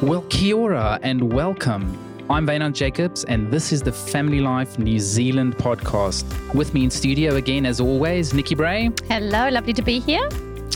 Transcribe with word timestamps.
Well, 0.00 0.22
kia 0.28 0.56
ora 0.56 1.00
and 1.02 1.32
welcome. 1.32 1.98
I'm 2.30 2.46
Vaynant 2.46 2.74
Jacobs, 2.74 3.24
and 3.24 3.50
this 3.50 3.72
is 3.72 3.82
the 3.82 3.90
Family 3.90 4.38
Life 4.38 4.78
New 4.78 5.00
Zealand 5.00 5.56
podcast. 5.56 6.24
With 6.54 6.72
me 6.72 6.84
in 6.84 6.90
studio 6.90 7.34
again, 7.34 7.66
as 7.66 7.80
always, 7.80 8.32
Nikki 8.32 8.54
Bray. 8.54 8.92
Hello, 9.08 9.48
lovely 9.48 9.72
to 9.72 9.82
be 9.82 9.98
here. 9.98 10.28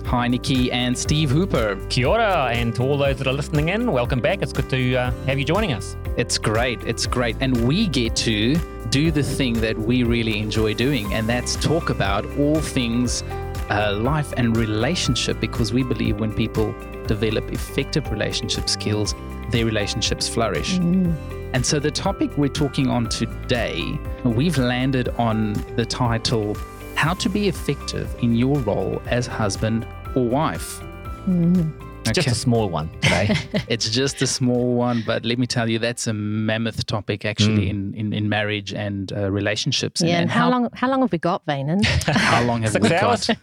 Hi, 0.07 0.27
Nikki, 0.27 0.73
and 0.73 0.99
Steve 0.99 1.31
Hooper. 1.31 1.79
Kia 1.89 2.09
ora, 2.09 2.51
and 2.53 2.75
to 2.75 2.83
all 2.83 2.99
those 2.99 3.17
that 3.19 3.29
are 3.29 3.33
listening 3.33 3.69
in, 3.69 3.93
welcome 3.93 4.19
back. 4.19 4.43
It's 4.43 4.53
good 4.53 4.69
to 4.71 4.97
uh, 4.97 5.11
have 5.27 5.39
you 5.39 5.45
joining 5.45 5.73
us. 5.73 5.97
It's 6.17 6.37
great. 6.37 6.83
It's 6.83 7.07
great. 7.07 7.37
And 7.39 7.69
we 7.69 7.87
get 7.87 8.17
to 8.17 8.57
do 8.91 9.13
the 9.13 9.23
thing 9.23 9.55
that 9.61 9.79
we 9.79 10.03
really 10.03 10.41
enjoy 10.41 10.75
doing, 10.75 11.15
and 11.15 11.29
that's 11.29 11.55
talk 11.55 11.91
about 11.91 12.27
all 12.39 12.61
things 12.61 13.23
uh, 13.71 13.95
life 13.95 14.33
and 14.37 14.57
relationship 14.57 15.41
because 15.41 15.73
we 15.73 15.83
believe 15.83 16.21
when 16.21 16.33
people 16.33 16.75
develop 17.07 17.53
effective 17.53 18.11
relationship 18.11 18.69
skills, 18.69 19.15
their 19.51 19.65
relationships 19.65 20.29
flourish. 20.29 20.79
Mm. 20.79 21.15
And 21.55 21.65
so, 21.65 21.79
the 21.79 21.91
topic 21.91 22.37
we're 22.39 22.49
talking 22.49 22.89
on 22.89 23.09
today, 23.09 23.99
we've 24.25 24.57
landed 24.57 25.09
on 25.11 25.53
the 25.77 25.85
title 25.85 26.57
How 26.95 27.15
to 27.15 27.29
Be 27.29 27.49
Effective 27.49 28.15
in 28.23 28.35
Your 28.35 28.59
Role 28.61 29.03
as 29.07 29.27
Husband 29.27 29.87
or 30.15 30.25
Wife. 30.25 30.81
Mm. 31.27 31.71
It's 32.05 32.17
just 32.17 32.29
a 32.29 32.35
small 32.35 32.69
one 32.69 32.91
today. 33.01 33.35
it's 33.69 33.89
just 33.89 34.21
a 34.23 34.27
small 34.27 34.75
one, 34.75 35.03
but 35.07 35.25
let 35.25 35.39
me 35.39 35.47
tell 35.47 35.71
you, 35.71 35.79
that's 35.79 36.07
a 36.07 36.13
mammoth 36.13 36.85
topic 36.87 37.25
actually 37.25 37.67
Mm. 37.67 37.71
in, 37.71 37.95
in, 37.95 38.13
in 38.13 38.29
marriage 38.29 38.73
and 38.75 39.13
uh, 39.13 39.31
relationships. 39.31 40.03
Yeah, 40.03 40.19
and 40.21 40.31
how, 40.31 40.51
long 40.51 40.69
how 40.75 40.89
long 40.91 41.01
have 41.03 41.13
we 41.13 41.19
got, 41.19 41.47
Vanan? 41.47 41.85
How 42.07 42.43
long 42.43 42.63
have 42.63 42.73
Six 42.73 42.89
we 42.91 42.95
hours? 42.97 43.27
got? 43.29 43.39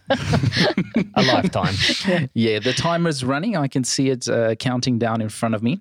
a 1.14 1.22
lifetime. 1.22 1.74
yeah, 2.34 2.58
the 2.58 2.72
timer 2.72 3.08
is 3.08 3.24
running. 3.24 3.56
I 3.56 3.66
can 3.68 3.82
see 3.84 4.10
it 4.10 4.28
uh, 4.28 4.54
counting 4.56 4.98
down 4.98 5.20
in 5.20 5.28
front 5.30 5.54
of 5.54 5.62
me. 5.62 5.80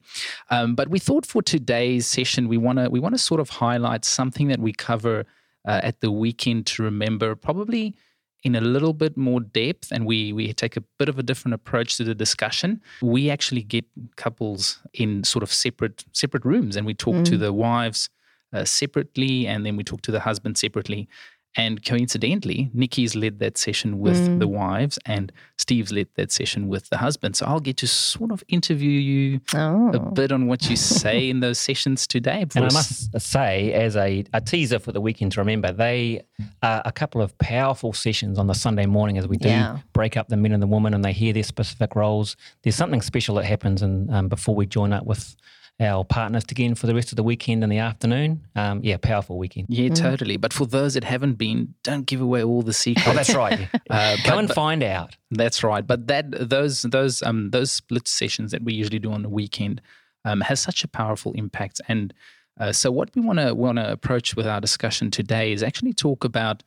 Um, 0.50 0.76
but 0.76 0.88
we 0.90 1.00
thought 1.00 1.26
for 1.26 1.42
today's 1.42 2.08
session, 2.08 2.48
we 2.48 2.58
want 2.58 2.80
to 2.80 2.90
we 2.90 3.00
want 3.00 3.14
to 3.16 3.20
sort 3.20 3.40
of 3.42 3.50
highlight 3.50 4.06
something 4.06 4.48
that 4.48 4.60
we 4.60 4.72
cover 4.74 5.26
uh, 5.68 5.82
at 5.84 6.00
the 6.02 6.12
weekend 6.12 6.66
to 6.68 6.84
remember, 6.84 7.36
probably 7.36 7.96
in 8.44 8.56
a 8.56 8.62
little 8.62 8.94
bit 8.94 9.18
more 9.18 9.42
depth, 9.42 9.92
and 9.92 10.06
we 10.06 10.34
we 10.34 10.54
take 10.54 10.78
a 10.78 10.84
bit 10.98 11.10
of 11.10 11.20
a 11.20 11.24
different 11.24 11.54
approach 11.56 11.98
to 11.98 12.04
the 12.04 12.16
discussion. 12.16 12.82
We 13.02 13.30
actually 13.30 13.64
get 13.64 13.86
couples 14.16 14.80
in 14.94 15.24
sort 15.24 15.44
of 15.44 15.52
separate 15.52 16.06
separate 16.14 16.46
rooms, 16.46 16.76
and 16.78 16.86
we 16.88 16.94
talk 16.94 17.26
to 17.26 17.36
Mm. 17.36 17.40
the 17.40 17.54
wives 17.54 18.10
uh, 18.54 18.66
separately, 18.66 19.46
and 19.48 19.66
then 19.66 19.76
we 19.78 19.84
talk 19.84 20.02
to 20.02 20.12
the 20.12 20.20
husband 20.22 20.58
separately. 20.58 21.08
And 21.56 21.84
coincidentally, 21.84 22.70
Nikki's 22.74 23.16
led 23.16 23.40
that 23.40 23.58
session 23.58 24.00
with 24.00 24.30
Mm. 24.30 24.40
the 24.40 24.48
wives, 24.48 25.00
and 25.06 25.32
Steve's 25.58 25.92
led 25.92 26.08
that 26.16 26.32
session 26.32 26.68
with 26.68 26.90
the 26.90 26.98
husband. 26.98 27.36
So 27.36 27.48
I'll 27.48 27.60
get 27.60 27.78
to 27.78 27.88
sort 27.88 28.32
of 28.32 28.44
interview 28.48 28.92
you 28.92 29.42
Oh, 29.56 29.90
a 29.94 30.00
bit 30.12 30.32
on 30.32 30.46
what 30.46 30.70
you 30.70 30.76
say 30.76 31.28
in 31.32 31.40
those 31.40 31.58
sessions 31.58 32.06
today. 32.06 32.46
And 32.56 32.66
I 32.66 32.72
must 32.72 33.20
say, 33.20 33.74
as 33.74 33.96
a, 33.98 34.24
a 34.32 34.42
teaser 34.42 34.78
for 34.78 34.92
the 34.92 35.02
weekend 35.02 35.32
to 35.34 35.42
remember, 35.42 35.72
they 35.72 36.22
are 36.62 36.84
a 36.86 36.92
couple 36.92 37.20
of 37.22 37.36
powerful 37.40 37.94
sessions 37.94 38.38
on 38.38 38.46
the 38.46 38.54
Sunday 38.56 38.86
morning 38.86 39.18
as 39.18 39.28
we 39.28 39.38
do 39.38 39.50
Yeah. 39.50 39.80
break 39.92 40.18
up 40.18 40.28
the 40.30 40.38
men 40.38 40.52
and 40.52 40.62
the 40.62 40.68
women 40.68 40.94
and 40.94 41.04
they 41.04 41.14
hear 41.14 41.34
their 41.34 41.44
specific 41.44 41.96
roles. 41.96 42.36
There's 42.62 42.76
something 42.76 43.02
special 43.02 43.36
that 43.36 43.46
happens 43.46 43.82
and 43.82 44.10
um, 44.12 44.28
before 44.30 44.54
we 44.56 44.68
join 44.68 44.94
up 44.94 45.06
with 45.06 45.36
our 45.80 46.04
partners 46.04 46.44
again 46.50 46.76
for 46.76 46.88
the 46.88 46.94
rest 46.96 47.12
of 47.12 47.16
the 47.16 47.24
weekend 47.24 47.64
and 47.64 47.72
the 47.72 47.78
afternoon. 47.78 48.42
Um, 48.56 48.82
yeah, 48.84 48.98
powerful 48.98 49.38
weekend. 49.38 49.68
yeah, 49.70 49.90
Mm. 49.90 49.96
totally. 49.96 50.38
But 50.38 50.52
for 50.54 50.66
those 50.66 50.94
that 50.96 51.04
haven't 51.06 51.36
been, 51.36 51.74
don't 51.84 52.06
give 52.06 52.20
away 52.22 52.44
all 52.44 52.62
the 52.62 52.74
secrets. 52.74 53.08
Oh, 53.08 53.14
that's 53.14 53.34
right. 53.34 53.68
Uh, 53.90 54.16
Go 54.18 54.32
but- 54.32 54.40
and 54.40 54.52
find 54.54 54.84
out. 54.84 55.16
That's 55.32 55.64
right. 55.64 55.86
But 55.86 56.08
that 56.08 56.26
those 56.50 56.82
those 56.84 57.24
um 57.24 57.50
those 57.52 57.72
split 57.72 58.08
sessions 58.08 58.52
that 58.52 58.64
we 58.64 58.74
usually 58.74 59.00
do 59.00 59.12
on 59.12 59.24
the 59.24 59.30
weekend 59.30 59.82
um, 60.26 60.42
has 60.42 60.60
such 60.60 60.84
a 60.84 60.88
powerful 60.88 61.32
impact. 61.34 61.80
And 61.88 62.14
uh, 62.60 62.72
so 62.74 62.92
what 62.92 63.10
we 63.16 63.22
want 63.22 63.40
to 63.40 63.56
want 63.56 63.78
to 63.78 63.90
approach 63.92 64.36
with 64.36 64.46
our 64.46 64.60
discussion 64.62 65.10
today 65.12 65.54
is 65.54 65.64
actually 65.64 65.94
talk 65.94 66.24
about 66.26 66.62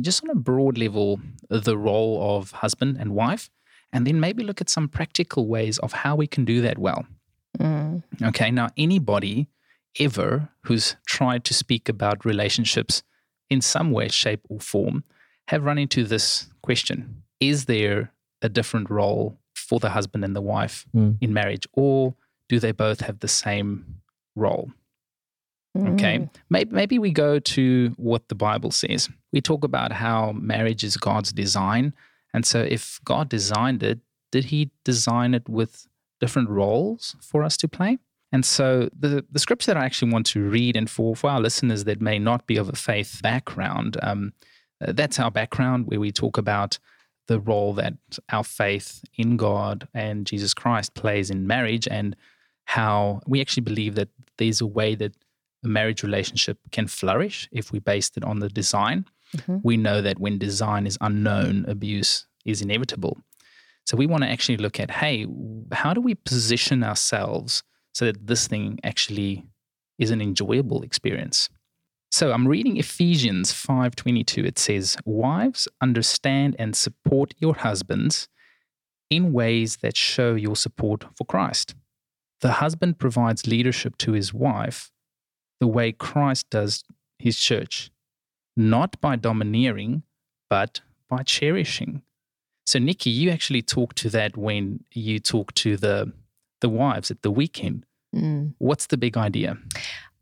just 0.00 0.24
on 0.24 0.30
a 0.30 0.34
broad 0.34 0.76
level 0.76 1.20
the 1.48 1.78
role 1.78 2.36
of 2.36 2.50
husband 2.50 2.96
and 3.00 3.14
wife, 3.14 3.48
and 3.92 4.06
then 4.06 4.18
maybe 4.18 4.42
look 4.42 4.60
at 4.60 4.68
some 4.68 4.88
practical 4.88 5.46
ways 5.46 5.78
of 5.78 5.92
how 5.92 6.16
we 6.16 6.26
can 6.26 6.44
do 6.44 6.60
that 6.62 6.78
well. 6.78 7.06
Mm. 7.58 8.02
Okay. 8.22 8.50
Now, 8.50 8.68
anybody 8.76 9.48
ever 9.98 10.48
who's 10.62 10.96
tried 11.06 11.44
to 11.44 11.54
speak 11.54 11.88
about 11.88 12.24
relationships 12.24 13.02
in 13.50 13.60
some 13.60 13.90
way, 13.92 14.08
shape, 14.08 14.40
or 14.48 14.60
form 14.60 15.04
have 15.48 15.64
run 15.64 15.78
into 15.78 16.04
this 16.04 16.48
question 16.62 17.22
Is 17.40 17.66
there 17.66 18.12
a 18.42 18.48
different 18.48 18.90
role 18.90 19.38
for 19.54 19.78
the 19.80 19.90
husband 19.90 20.24
and 20.24 20.34
the 20.36 20.40
wife 20.40 20.86
Mm. 20.94 21.16
in 21.20 21.32
marriage, 21.32 21.66
or 21.72 22.14
do 22.48 22.58
they 22.60 22.72
both 22.72 23.00
have 23.00 23.18
the 23.20 23.28
same 23.28 24.00
role? 24.34 24.70
Okay. 25.76 26.18
Mm. 26.18 26.30
Maybe, 26.48 26.70
maybe 26.74 26.98
we 26.98 27.10
go 27.10 27.38
to 27.38 27.94
what 27.98 28.28
the 28.28 28.34
Bible 28.34 28.70
says. 28.70 29.10
We 29.32 29.40
talk 29.42 29.62
about 29.64 29.92
how 29.92 30.32
marriage 30.32 30.82
is 30.84 30.96
God's 30.96 31.32
design. 31.32 31.92
And 32.32 32.46
so, 32.46 32.60
if 32.60 32.98
God 33.04 33.28
designed 33.28 33.82
it, 33.82 33.98
did 34.32 34.46
he 34.46 34.70
design 34.84 35.34
it 35.34 35.48
with 35.48 35.86
different 36.20 36.48
roles 36.48 37.16
for 37.20 37.42
us 37.44 37.56
to 37.58 37.68
play? 37.68 37.98
And 38.32 38.44
so, 38.44 38.88
the, 38.98 39.24
the 39.30 39.38
scripture 39.38 39.72
that 39.72 39.80
I 39.80 39.84
actually 39.84 40.12
want 40.12 40.26
to 40.26 40.40
read, 40.40 40.76
and 40.76 40.90
for, 40.90 41.14
for 41.14 41.30
our 41.30 41.40
listeners 41.40 41.84
that 41.84 42.00
may 42.00 42.18
not 42.18 42.46
be 42.46 42.56
of 42.56 42.68
a 42.68 42.76
faith 42.76 43.20
background, 43.22 43.96
um, 44.02 44.32
uh, 44.80 44.92
that's 44.92 45.18
our 45.20 45.30
background 45.30 45.86
where 45.86 46.00
we 46.00 46.10
talk 46.12 46.36
about 46.36 46.78
the 47.28 47.40
role 47.40 47.72
that 47.74 47.94
our 48.30 48.44
faith 48.44 49.02
in 49.16 49.36
God 49.36 49.88
and 49.94 50.26
Jesus 50.26 50.54
Christ 50.54 50.94
plays 50.94 51.30
in 51.30 51.46
marriage 51.46 51.88
and 51.90 52.16
how 52.64 53.20
we 53.26 53.40
actually 53.40 53.62
believe 53.62 53.94
that 53.94 54.08
there's 54.38 54.60
a 54.60 54.66
way 54.66 54.94
that 54.94 55.14
a 55.64 55.68
marriage 55.68 56.02
relationship 56.02 56.58
can 56.72 56.86
flourish 56.86 57.48
if 57.52 57.72
we 57.72 57.78
based 57.78 58.16
it 58.16 58.24
on 58.24 58.40
the 58.40 58.48
design. 58.48 59.06
Mhm. 59.36 59.60
We 59.64 59.76
know 59.76 60.02
that 60.02 60.18
when 60.18 60.38
design 60.38 60.86
is 60.86 60.98
unknown, 61.00 61.64
abuse 61.66 62.26
is 62.44 62.62
inevitable. 62.62 63.18
So 63.86 63.96
we 63.96 64.06
want 64.06 64.24
to 64.24 64.28
actually 64.28 64.56
look 64.56 64.80
at 64.80 64.90
hey, 64.90 65.26
how 65.72 65.94
do 65.94 66.00
we 66.00 66.14
position 66.14 66.82
ourselves 66.82 67.62
so 67.94 68.04
that 68.04 68.26
this 68.26 68.46
thing 68.46 68.78
actually 68.82 69.44
is 69.98 70.10
an 70.10 70.20
enjoyable 70.20 70.82
experience? 70.82 71.48
So 72.10 72.32
I'm 72.32 72.48
reading 72.48 72.76
Ephesians 72.76 73.52
5:22 73.52 74.44
it 74.44 74.58
says 74.58 74.96
wives 75.04 75.68
understand 75.80 76.56
and 76.58 76.74
support 76.76 77.34
your 77.38 77.54
husbands 77.54 78.28
in 79.10 79.32
ways 79.32 79.76
that 79.82 79.96
show 79.96 80.34
your 80.34 80.56
support 80.56 81.04
for 81.16 81.24
Christ. 81.24 81.74
The 82.40 82.52
husband 82.52 82.98
provides 82.98 83.46
leadership 83.46 83.96
to 83.98 84.12
his 84.12 84.34
wife 84.34 84.90
the 85.60 85.66
way 85.66 85.92
Christ 85.92 86.50
does 86.50 86.84
his 87.18 87.38
church, 87.38 87.90
not 88.56 89.00
by 89.00 89.16
domineering, 89.16 90.02
but 90.50 90.80
by 91.08 91.22
cherishing. 91.22 92.02
So, 92.66 92.78
Nikki, 92.78 93.10
you 93.10 93.30
actually 93.30 93.62
talk 93.62 93.94
to 93.94 94.10
that 94.10 94.36
when 94.36 94.84
you 94.92 95.18
talk 95.20 95.54
to 95.54 95.76
the 95.76 96.12
the 96.60 96.68
wives 96.68 97.10
at 97.10 97.22
the 97.22 97.30
weekend. 97.30 97.84
Mm. 98.14 98.54
What's 98.58 98.86
the 98.86 98.96
big 98.96 99.16
idea? 99.16 99.58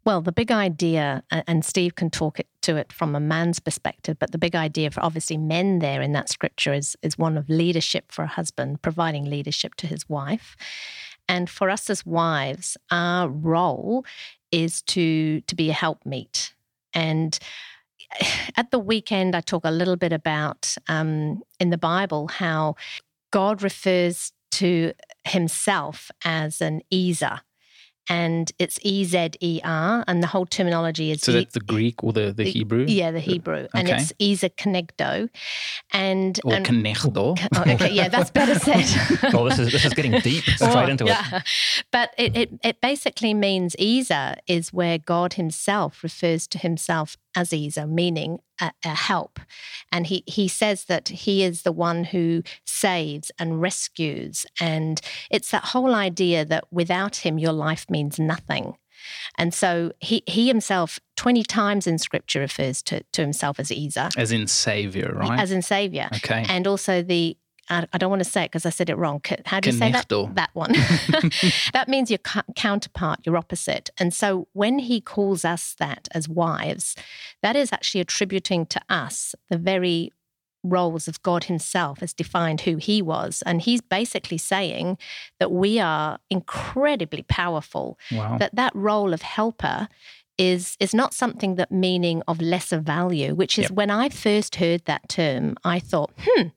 Well, 0.05 0.21
the 0.21 0.33
big 0.33 0.53
idea, 0.53 1.23
and 1.31 1.65
Steve 1.65 1.95
can 1.95 2.11
talk 2.11 2.39
it, 2.39 2.47
to 2.63 2.77
it 2.77 2.93
from 2.93 3.15
a 3.15 3.21
man's 3.21 3.59
perspective, 3.59 4.19
but 4.19 4.33
the 4.33 4.39
big 4.39 4.55
idea 4.55 4.91
for 4.91 5.03
obviously 5.03 5.39
men 5.39 5.79
there 5.79 6.03
in 6.03 6.13
that 6.13 6.29
scripture 6.29 6.75
is, 6.75 6.95
is 7.01 7.17
one 7.17 7.39
of 7.39 7.49
leadership 7.49 8.13
for 8.13 8.23
a 8.23 8.29
husband, 8.29 8.83
providing 8.83 9.25
leadership 9.25 9.77
to 9.77 9.87
his 9.87 10.07
wife. 10.07 10.57
And 11.27 11.49
for 11.49 11.71
us 11.71 11.89
as 11.89 12.05
wives, 12.05 12.77
our 12.91 13.29
role 13.31 14.05
is 14.53 14.83
to, 14.83 15.41
to 15.41 15.55
be 15.55 15.71
a 15.71 15.75
helpmeet. 15.75 16.53
And 16.93 17.39
at 18.57 18.71
the 18.71 18.79
weekend, 18.79 19.35
I 19.35 19.41
talk 19.41 19.63
a 19.65 19.71
little 19.71 19.97
bit 19.97 20.13
about 20.13 20.77
um, 20.89 21.43
in 21.61 21.71
the 21.71 21.79
Bible 21.79 22.29
how 22.29 22.77
God 23.31 23.63
refers 23.63 24.33
to 24.53 24.93
himself 25.25 26.11
as 26.25 26.61
an 26.61 26.81
easer. 26.91 27.41
And 28.09 28.53
it's 28.59 28.79
E 28.83 29.05
Z 29.05 29.31
E 29.41 29.61
R, 29.65 30.05
and 30.07 30.23
the 30.23 30.27
whole 30.27 30.45
terminology 30.45 31.11
is 31.11 31.23
So 31.23 31.31
e- 31.31 31.37
that's 31.37 31.55
the 31.55 31.61
Greek 31.61 32.05
or 32.05 32.13
the, 32.13 32.35
the 32.35 32.45
Hebrew? 32.45 32.85
yeah, 32.87 33.11
the 33.11 33.19
Hebrew, 33.19 33.67
and 33.73 33.89
it's 33.89 34.13
Ezer 34.21 34.51
kenegdo, 34.51 35.31
and, 35.91 36.39
Or 36.45 36.53
and 36.53 36.67
oh, 37.57 37.65
okay, 37.67 37.91
yeah, 37.91 38.09
that's 38.09 38.31
better 38.31 38.59
said. 38.59 38.85
Oh, 39.35 39.49
this 39.49 39.59
is 39.59 39.73
this 39.73 39.87
is 39.87 39.95
getting 39.95 40.13
deep 40.21 40.45
straight 40.45 40.77
Oh, 40.77 40.87
into 40.87 41.07
it. 41.09 41.17
But 41.91 42.15
it, 42.19 42.37
it, 42.37 42.51
it 42.63 42.81
basically 42.83 43.33
means 43.33 43.75
Ezer 43.79 44.37
is 44.47 44.71
where 44.71 44.99
God 44.99 45.33
himself 45.35 46.03
refers 46.03 46.47
to 46.49 46.59
himself 46.59 47.17
Ezer, 47.53 47.87
meaning 47.87 48.39
a, 48.61 48.73
a 48.85 48.91
help. 48.91 49.41
And 49.91 50.07
he, 50.07 50.23
he 50.27 50.49
says 50.49 50.85
that 50.87 51.09
he 51.09 51.43
is 51.43 51.63
the 51.63 51.73
one 51.73 52.05
who 52.05 52.43
saves 52.65 53.31
and 53.39 53.61
rescues. 53.61 54.47
And 54.61 55.01
it's 55.31 55.51
that 55.51 55.65
whole 55.67 55.95
idea 55.95 56.45
that 56.45 56.65
without 56.71 57.17
him, 57.17 57.39
your 57.39 57.53
life 57.53 57.87
means 57.91 58.19
nothing. 58.19 58.77
And 59.37 59.53
so 59.53 59.93
he, 60.01 60.23
he 60.27 60.49
himself, 60.49 60.99
20 61.17 61.43
times 61.43 61.87
in 61.87 61.99
scripture, 61.99 62.41
refers 62.41 62.83
to, 62.85 63.03
to 63.13 63.21
himself 63.23 63.61
as 63.61 63.71
Ezer, 63.71 64.09
As 64.17 64.33
in 64.33 64.47
Savior, 64.47 65.13
right? 65.15 65.39
as 65.39 65.53
in 65.53 65.63
Savior. 65.63 66.09
okay. 66.15 66.47
And 66.49 66.67
also 66.67 67.03
the 67.03 67.37
I, 67.71 67.87
I 67.93 67.99
don't 67.99 68.11
want 68.11 68.23
to 68.23 68.29
say 68.29 68.45
it 68.45 68.51
because 68.51 68.67
I 68.67 68.71
said 68.71 68.91
it 68.91 68.97
wrong. 68.97 69.21
How 69.47 69.61
do 69.61 69.69
you 69.71 69.73
say 69.79 69.91
that? 69.93 70.09
That 70.35 70.51
one. 70.55 70.73
that 71.73 71.87
means 71.89 72.11
your 72.11 72.19
cu- 72.19 72.41
counterpart, 72.57 73.21
your 73.25 73.37
opposite. 73.37 73.91
And 73.99 74.13
so 74.13 74.49
when 74.53 74.79
he 74.79 75.01
calls 75.01 75.45
us 75.45 75.75
that 75.79 76.09
as 76.13 76.29
wives, 76.29 76.95
that 77.43 77.57
is 77.57 77.73
actually 77.73 78.01
attributing 78.01 78.67
to 78.67 78.81
us 78.89 79.35
the 79.51 79.59
very 79.59 80.11
roles 80.63 81.09
of 81.09 81.23
God 81.23 81.45
Himself 81.45 82.03
as 82.03 82.15
defined 82.15 82.63
who 82.63 82.77
He 82.77 83.03
was. 83.03 83.43
And 83.45 83.61
He's 83.61 83.81
basically 83.83 84.39
saying 84.39 84.97
that 85.39 85.53
we 85.53 85.79
are 85.79 86.19
incredibly 86.31 87.23
powerful, 87.25 87.99
Wow. 88.11 88.39
that 88.39 88.55
that 88.55 88.75
role 88.75 89.13
of 89.13 89.23
helper 89.23 89.89
is 90.39 90.77
is 90.81 90.93
not 90.95 91.15
something 91.15 91.55
that 91.57 91.71
meaning 91.71 92.21
of 92.27 92.41
lesser 92.41 92.81
value 92.81 93.37
which 93.37 93.57
is 93.57 93.65
Yep. 93.65 93.71
when 93.71 93.89
i 93.89 94.09
first 94.09 94.57
heard 94.57 94.85
that 94.87 95.09
term 95.09 95.55
i 95.63 95.79
thought 95.79 96.11
hmm 96.19 96.49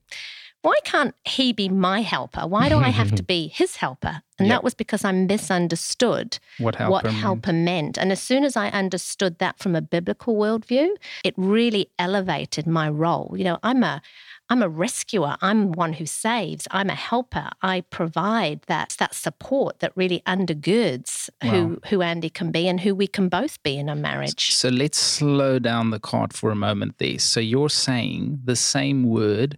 why 0.62 0.76
can't 0.84 1.16
he 1.26 1.54
be 1.54 1.70
my 1.70 2.02
helper 2.02 2.46
why 2.48 2.68
do 2.70 2.78
i 2.78 2.90
have 2.90 3.12
to 3.16 3.24
be 3.36 3.48
his 3.48 3.78
helper 3.78 4.22
and 4.40 4.48
Yep. 4.48 4.56
that 4.56 4.64
was 4.64 4.74
because 4.74 5.04
i 5.06 5.12
misunderstood 5.12 6.40
what 6.60 6.76
helper? 6.76 6.92
what 6.92 7.04
meant. 7.06 7.18
helper 7.18 7.54
meant. 7.54 7.98
And 7.98 8.12
as 8.12 8.22
soon 8.22 8.44
as 8.44 8.56
I 8.56 8.70
understood 8.70 9.40
that 9.40 9.60
from 9.60 9.76
a 9.76 9.82
biblical 9.82 10.36
worldview, 10.36 10.90
it 11.24 11.34
really 11.38 11.90
elevated 12.00 12.66
my 12.68 12.90
role. 12.90 13.34
You 13.38 13.44
know, 13.44 13.60
I'm 13.64 13.84
a 13.84 14.02
I'm 14.50 14.62
a 14.64 14.70
rescuer. 14.70 15.36
I'm 15.42 15.72
one 15.74 15.94
who 15.94 16.06
saves. 16.06 16.68
I'm 16.72 16.90
a 16.90 16.96
helper. 16.96 17.50
I 17.62 17.82
provide 17.82 18.62
that 18.68 18.96
that 19.00 19.14
support 19.16 19.80
that 19.80 19.92
really 19.96 20.22
undergirds 20.26 21.30
who 21.44 21.80
who 21.90 22.02
Andy 22.02 22.30
can 22.30 22.52
be 22.52 22.68
and 22.68 22.80
who 22.82 22.96
we 22.96 23.08
can 23.08 23.30
both 23.30 23.62
be 23.64 23.78
in 23.78 23.90
a 23.90 23.96
marriage. 23.96 24.54
So 24.54 24.70
let's 24.70 24.98
slow 25.00 25.60
down 25.60 25.90
the 25.92 26.00
card 26.00 26.34
for 26.34 26.50
a 26.52 26.56
moment 26.56 26.98
there. 26.98 27.20
So 27.20 27.40
you're 27.40 27.70
saying 27.70 28.42
the 28.46 28.56
same 28.56 29.04
word 29.04 29.58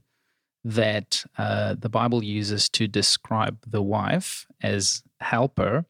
that 0.63 1.23
uh, 1.37 1.75
the 1.77 1.89
Bible 1.89 2.23
uses 2.23 2.69
to 2.69 2.87
describe 2.87 3.57
the 3.65 3.81
wife 3.81 4.45
as 4.61 5.03
helper 5.21 5.85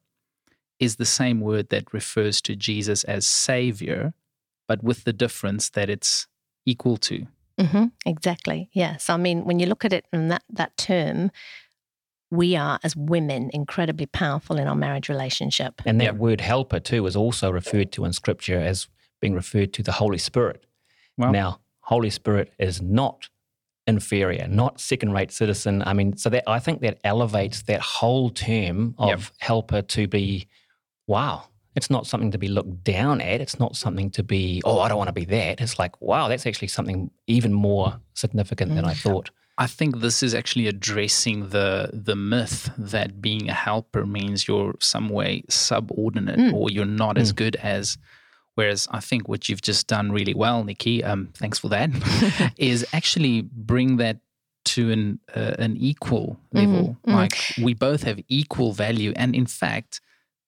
is 0.79 0.95
the 0.95 1.05
same 1.05 1.41
word 1.41 1.69
that 1.69 1.93
refers 1.93 2.41
to 2.41 2.55
Jesus 2.55 3.03
as 3.03 3.25
savior, 3.25 4.13
but 4.67 4.83
with 4.83 5.03
the 5.03 5.13
difference 5.13 5.69
that 5.69 5.89
it's 5.89 6.27
equal 6.65 6.97
to. 6.97 7.25
hmm 7.59 7.85
exactly. 8.05 8.69
Yes. 8.73 9.09
I 9.09 9.17
mean, 9.17 9.43
when 9.43 9.59
you 9.59 9.65
look 9.65 9.83
at 9.83 9.91
it 9.93 10.05
in 10.13 10.29
that 10.29 10.43
that 10.49 10.77
term, 10.77 11.31
we 12.31 12.55
are 12.55 12.79
as 12.83 12.95
women 12.95 13.49
incredibly 13.53 14.05
powerful 14.05 14.57
in 14.57 14.67
our 14.67 14.75
marriage 14.75 15.09
relationship. 15.09 15.81
And 15.85 15.99
that 15.99 16.13
Yep. 16.13 16.15
word 16.15 16.41
helper 16.41 16.79
too 16.79 17.05
is 17.07 17.15
also 17.15 17.51
referred 17.51 17.91
to 17.93 18.05
in 18.05 18.13
scripture 18.13 18.59
as 18.59 18.87
being 19.19 19.33
referred 19.33 19.73
to 19.73 19.83
the 19.83 19.93
Holy 19.93 20.19
Spirit. 20.19 20.63
Well, 21.17 21.31
Now, 21.33 21.59
Holy 21.81 22.09
Spirit 22.11 22.53
is 22.59 22.81
not 22.81 23.29
inferior, 23.89 24.47
not 24.47 24.79
second 24.79 25.11
rate 25.11 25.31
citizen. 25.31 25.83
I 25.85 25.91
mean, 25.93 26.15
so 26.15 26.29
that 26.29 26.43
I 26.47 26.59
think 26.59 26.79
that 26.81 26.99
elevates 27.03 27.63
that 27.63 27.81
whole 27.81 28.29
term 28.29 28.95
of 28.97 29.09
Yep. 29.09 29.19
helper 29.39 29.81
to 29.81 30.07
be 30.07 30.47
wow. 31.07 31.43
It's 31.75 31.89
not 31.89 32.07
something 32.07 32.31
to 32.31 32.37
be 32.37 32.47
looked 32.47 32.83
down 32.83 33.21
at. 33.21 33.41
It's 33.41 33.59
not 33.59 33.75
something 33.75 34.09
to 34.11 34.23
be, 34.23 34.61
oh, 34.65 34.79
I 34.79 34.89
don't 34.89 34.97
want 34.97 35.07
to 35.07 35.13
be 35.13 35.25
that. 35.25 35.61
It's 35.61 35.77
like, 35.79 35.99
wow, 36.01 36.27
that's 36.27 36.45
actually 36.45 36.67
something 36.69 37.09
even 37.27 37.53
more 37.53 37.99
significant 38.15 38.75
than 38.75 38.85
I 38.85 38.93
thought. 38.93 39.29
I 39.57 39.67
think 39.67 39.99
this 39.99 40.23
is 40.23 40.33
actually 40.33 40.67
addressing 40.67 41.49
the 41.49 41.89
the 41.93 42.15
myth 42.15 42.71
that 42.77 43.21
being 43.21 43.49
a 43.49 43.53
helper 43.53 44.05
means 44.05 44.47
you're 44.47 44.75
some 44.79 45.09
way 45.09 45.43
subordinate 45.49 46.39
Mm. 46.39 46.53
or 46.53 46.69
you're 46.69 46.85
not 46.85 47.17
as 47.17 47.31
good 47.33 47.55
as. 47.57 47.97
Whereas 48.59 48.87
I 48.91 48.99
think 48.99 49.29
what 49.29 49.47
you've 49.47 49.61
just 49.71 49.87
done 49.87 50.11
really 50.11 50.33
well, 50.33 50.65
Nikki, 50.65 51.01
um, 51.09 51.29
thanks 51.41 51.59
for 51.59 51.69
that, 51.69 51.89
is 52.57 52.85
actually 52.91 53.35
bring 53.41 53.97
that 53.97 54.17
to 54.73 54.81
an 54.91 55.19
uh, 55.33 55.55
an 55.65 55.77
equal 55.77 56.37
level. 56.51 56.97
mm. 57.07 57.13
Like 57.19 57.35
we 57.65 57.73
both 57.73 58.03
have 58.03 58.19
equal 58.27 58.71
value, 58.73 59.13
and 59.15 59.33
in 59.33 59.45
fact, 59.45 60.01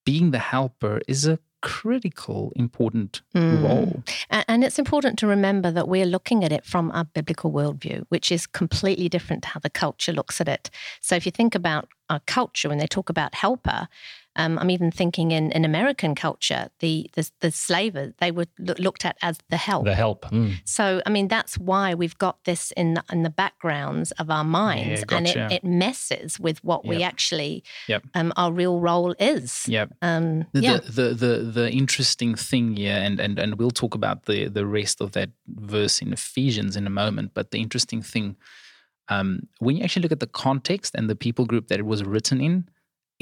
being 0.05 0.31
the 0.31 0.39
helper 0.53 0.99
is 1.07 1.25
a 1.25 1.37
critical, 1.61 2.51
important 2.55 3.21
Mm. 3.35 3.63
role. 3.63 4.03
And 4.29 4.63
it's 4.63 4.79
important 4.79 5.19
to 5.19 5.27
remember 5.27 5.71
that 5.71 5.87
we're 5.87 6.11
looking 6.15 6.43
at 6.43 6.51
it 6.51 6.65
from 6.65 6.91
our 6.91 7.05
biblical 7.17 7.49
worldview, 7.51 7.97
which 8.09 8.31
is 8.31 8.47
completely 8.47 9.09
different 9.09 9.43
to 9.43 9.49
how 9.53 9.59
the 9.61 9.69
culture 9.69 10.13
looks 10.19 10.41
at 10.41 10.47
it. 10.47 10.69
So 10.99 11.15
if 11.15 11.23
you 11.25 11.31
think 11.31 11.55
about 11.55 11.87
our 12.09 12.21
culture, 12.25 12.67
when 12.69 12.79
they 12.79 12.87
talk 12.87 13.09
about 13.09 13.35
helper, 13.35 13.87
um, 14.35 14.57
I'm 14.59 14.69
even 14.69 14.91
thinking 14.91 15.31
in, 15.31 15.51
in 15.51 15.65
American 15.65 16.15
culture, 16.15 16.69
the 16.79 17.09
the, 17.15 17.29
the 17.41 17.51
slavers 17.51 18.13
they 18.19 18.31
were 18.31 18.45
loo- 18.59 18.75
looked 18.79 19.05
at 19.05 19.17
as 19.21 19.37
the 19.49 19.57
help. 19.57 19.85
The 19.85 19.95
help. 19.95 20.25
mm. 20.31 20.53
So 20.65 21.01
I 21.05 21.09
mean 21.09 21.27
that's 21.27 21.57
why 21.57 21.93
we've 21.93 22.17
got 22.17 22.43
this 22.45 22.71
in 22.77 22.93
the, 22.95 23.03
in 23.11 23.23
the 23.23 23.29
backgrounds 23.29 24.11
of 24.13 24.29
our 24.29 24.43
minds, 24.43 25.03
and 25.09 25.27
it, 25.27 25.37
it 25.51 25.63
messes 25.63 26.39
with 26.39 26.63
what 26.63 26.85
we 26.85 27.03
actually 27.03 27.63
Yep. 27.87 28.03
um, 28.15 28.31
our 28.37 28.51
real 28.51 28.79
role 28.79 29.13
is. 29.19 29.67
Yep. 29.67 29.89
Um, 30.01 30.45
The, 30.53 30.61
yeah. 30.61 30.77
the, 30.77 30.91
the 30.91 31.13
the 31.13 31.51
the 31.51 31.71
interesting 31.71 32.35
thing 32.35 32.77
here, 32.77 32.95
and, 33.05 33.19
and 33.19 33.37
and 33.39 33.55
we'll 33.59 33.71
talk 33.71 33.95
about 33.95 34.25
the 34.25 34.47
the 34.47 34.65
rest 34.65 35.01
of 35.01 35.11
that 35.11 35.29
verse 35.47 36.01
in 36.01 36.13
Ephesians 36.13 36.75
in 36.75 36.87
a 36.87 36.89
moment. 36.89 37.31
But 37.33 37.51
the 37.51 37.59
interesting 37.59 38.01
thing, 38.01 38.35
um, 39.09 39.47
when 39.59 39.75
you 39.77 39.83
actually 39.83 40.03
look 40.03 40.11
at 40.11 40.19
the 40.19 40.27
context 40.27 40.95
and 40.95 41.09
the 41.09 41.15
people 41.15 41.45
group 41.45 41.67
that 41.67 41.79
it 41.79 41.85
was 41.85 42.03
written 42.03 42.39
in, 42.41 42.69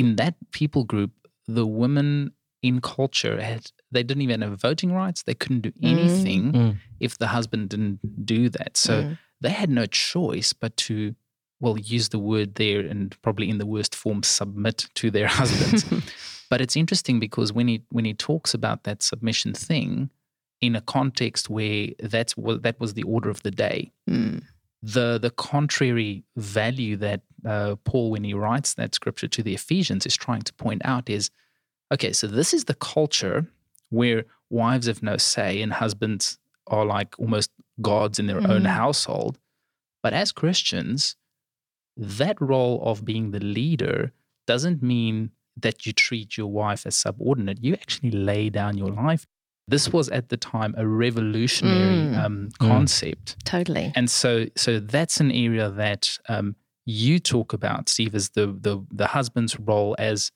in 0.01 0.15
that 0.15 0.35
people 0.59 0.83
group, 0.93 1.11
the 1.47 1.65
women 1.83 2.31
in 2.67 2.75
culture 2.81 3.35
had 3.41 3.61
they 3.91 4.03
didn't 4.03 4.21
even 4.27 4.41
have 4.41 4.61
voting 4.69 4.91
rights. 5.01 5.23
They 5.23 5.33
couldn't 5.41 5.61
do 5.69 5.73
anything 5.81 6.43
Mm. 6.53 6.75
if 6.99 7.17
the 7.17 7.27
husband 7.27 7.69
didn't 7.69 7.99
do 8.33 8.49
that. 8.57 8.77
So 8.77 8.93
Mm. 9.03 9.17
they 9.43 9.49
had 9.61 9.69
no 9.69 9.85
choice 10.11 10.53
but 10.53 10.73
to, 10.87 11.15
well, 11.61 11.77
use 11.97 12.09
the 12.09 12.19
word 12.31 12.49
there 12.55 12.81
and 12.91 13.15
probably 13.21 13.47
in 13.49 13.57
the 13.57 13.65
worst 13.75 13.93
form, 13.95 14.21
submit 14.23 14.77
to 14.99 15.05
their 15.11 15.27
husbands. 15.39 15.83
but 16.51 16.59
it's 16.61 16.75
interesting 16.83 17.19
because 17.19 17.49
when 17.57 17.67
he 17.67 17.77
when 17.95 18.05
he 18.05 18.13
talks 18.13 18.53
about 18.53 18.83
that 18.83 19.01
submission 19.03 19.53
thing 19.53 20.09
in 20.61 20.75
a 20.75 20.81
context 20.81 21.49
where 21.49 21.87
that's 22.13 22.33
what 22.37 22.63
that 22.63 22.79
was 22.79 22.93
the 22.93 23.03
order 23.13 23.29
of 23.35 23.41
the 23.43 23.51
day, 23.67 23.91
Mm. 24.09 24.43
The 24.81 25.17
the 25.19 25.31
contrary 25.31 26.23
value 26.35 26.95
that 26.97 27.21
uh, 27.45 27.75
Paul, 27.83 28.11
when 28.11 28.23
he 28.23 28.33
writes 28.33 28.73
that 28.75 28.95
scripture 28.95 29.27
to 29.27 29.43
the 29.43 29.53
Ephesians, 29.53 30.05
is 30.05 30.15
trying 30.15 30.41
to 30.43 30.53
point 30.53 30.81
out 30.85 31.09
is, 31.09 31.29
okay, 31.93 32.13
so 32.13 32.27
this 32.27 32.53
is 32.53 32.65
the 32.65 32.73
culture 32.75 33.47
where 33.89 34.25
wives 34.49 34.87
have 34.87 35.01
no 35.03 35.17
say 35.17 35.61
and 35.61 35.73
husbands 35.73 36.37
are 36.67 36.85
like 36.85 37.17
almost 37.19 37.51
gods 37.81 38.19
in 38.19 38.27
their 38.27 38.45
own 38.47 38.63
Mhm. 38.63 38.67
household. 38.67 39.37
But 40.03 40.13
as 40.13 40.31
Christians, 40.31 41.15
that 41.97 42.39
role 42.39 42.81
of 42.83 43.03
being 43.03 43.31
the 43.31 43.39
leader 43.39 44.11
doesn't 44.45 44.81
mean 44.81 45.31
that 45.57 45.85
you 45.85 45.91
treat 45.93 46.37
your 46.37 46.47
wife 46.47 46.85
as 46.85 46.95
subordinate. 46.95 47.63
You 47.63 47.73
actually 47.73 48.11
lay 48.11 48.49
down 48.49 48.77
your 48.77 48.91
life. 48.91 49.25
This 49.69 49.89
was 49.93 50.09
at 50.09 50.29
the 50.29 50.37
time 50.37 50.73
a 50.77 50.85
revolutionary 50.87 51.95
Mm. 52.13 52.17
um, 52.25 52.49
Mm. 52.59 52.67
concept. 52.67 53.35
Totally. 53.45 53.91
And 53.95 54.09
so, 54.09 54.45
so 54.55 54.79
that's 54.79 55.19
an 55.19 55.31
area 55.31 55.69
that 55.69 56.17
um, 56.27 56.55
you 56.85 57.19
talk 57.19 57.53
about, 57.53 57.89
Steve, 57.89 58.15
as 58.15 58.29
the, 58.29 58.47
the 58.47 58.83
the 58.91 59.07
husband's 59.07 59.59
role 59.59 59.95
as 59.99 60.31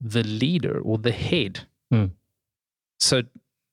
the 0.00 0.22
leader 0.24 0.80
or 0.80 0.98
the 0.98 1.12
head. 1.12 1.60
Hmm. 1.90 2.06
So, 2.98 3.22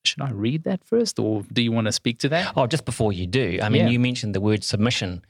should 0.05 0.21
I 0.21 0.31
read 0.31 0.63
that 0.63 0.83
first, 0.85 1.19
or 1.19 1.43
do 1.51 1.61
you 1.61 1.71
want 1.71 1.85
to 1.87 1.91
speak 1.91 2.19
to 2.19 2.29
that? 2.29 2.53
Oh, 2.55 2.67
just 2.67 2.85
before 2.85 3.11
you 3.13 3.27
do, 3.27 3.59
I 3.61 3.69
mean, 3.69 3.83
Yeah. 3.85 3.89
you 3.93 3.99
mentioned 3.99 4.35
the 4.35 4.41
word 4.41 4.63
submission. 4.63 5.21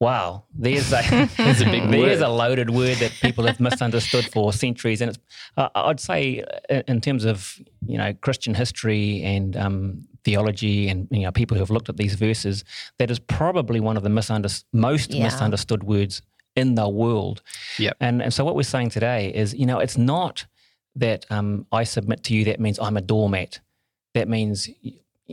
Wow, 0.00 0.44
there's 0.54 0.92
a 0.94 1.28
there's 1.36 1.60
a 1.60 1.66
big 1.66 1.90
there's 1.90 2.22
a 2.22 2.28
loaded 2.28 2.70
word 2.70 2.96
that 2.98 3.12
people 3.20 3.44
have 3.46 3.60
misunderstood 3.60 4.24
for 4.32 4.50
centuries, 4.52 5.02
and 5.02 5.10
it's 5.10 5.18
uh, 5.58 5.68
I'd 5.74 6.00
say 6.00 6.42
uh, 6.70 6.82
in 6.88 7.00
terms 7.02 7.26
of 7.26 7.60
you 7.86 7.98
know 7.98 8.14
Christian 8.14 8.54
history 8.54 9.22
and 9.22 9.54
um, 9.58 10.08
theology, 10.24 10.88
and 10.88 11.06
you 11.10 11.20
know 11.22 11.30
people 11.32 11.54
who 11.56 11.60
have 11.62 11.70
looked 11.70 11.90
at 11.90 11.98
these 11.98 12.14
verses, 12.14 12.64
that 12.98 13.10
is 13.10 13.18
probably 13.18 13.78
one 13.78 13.98
of 13.98 14.02
the 14.02 14.08
misunderstood 14.08 14.66
most 14.72 15.12
Yeah. 15.12 15.24
misunderstood 15.24 15.84
words 15.84 16.22
in 16.56 16.76
the 16.76 16.88
world. 16.88 17.42
Yep. 17.78 17.96
And 18.00 18.22
and 18.22 18.32
so 18.32 18.42
what 18.42 18.56
we're 18.56 18.62
saying 18.62 18.90
today 18.90 19.30
is, 19.34 19.52
you 19.54 19.66
know, 19.66 19.80
it's 19.80 19.98
not 19.98 20.46
that 20.96 21.26
um, 21.30 21.66
I 21.72 21.84
submit 21.84 22.24
to 22.24 22.34
you. 22.34 22.44
That 22.46 22.58
means 22.58 22.78
I'm 22.78 22.96
a 22.96 23.02
doormat. 23.02 23.60
That 24.14 24.28
means 24.28 24.68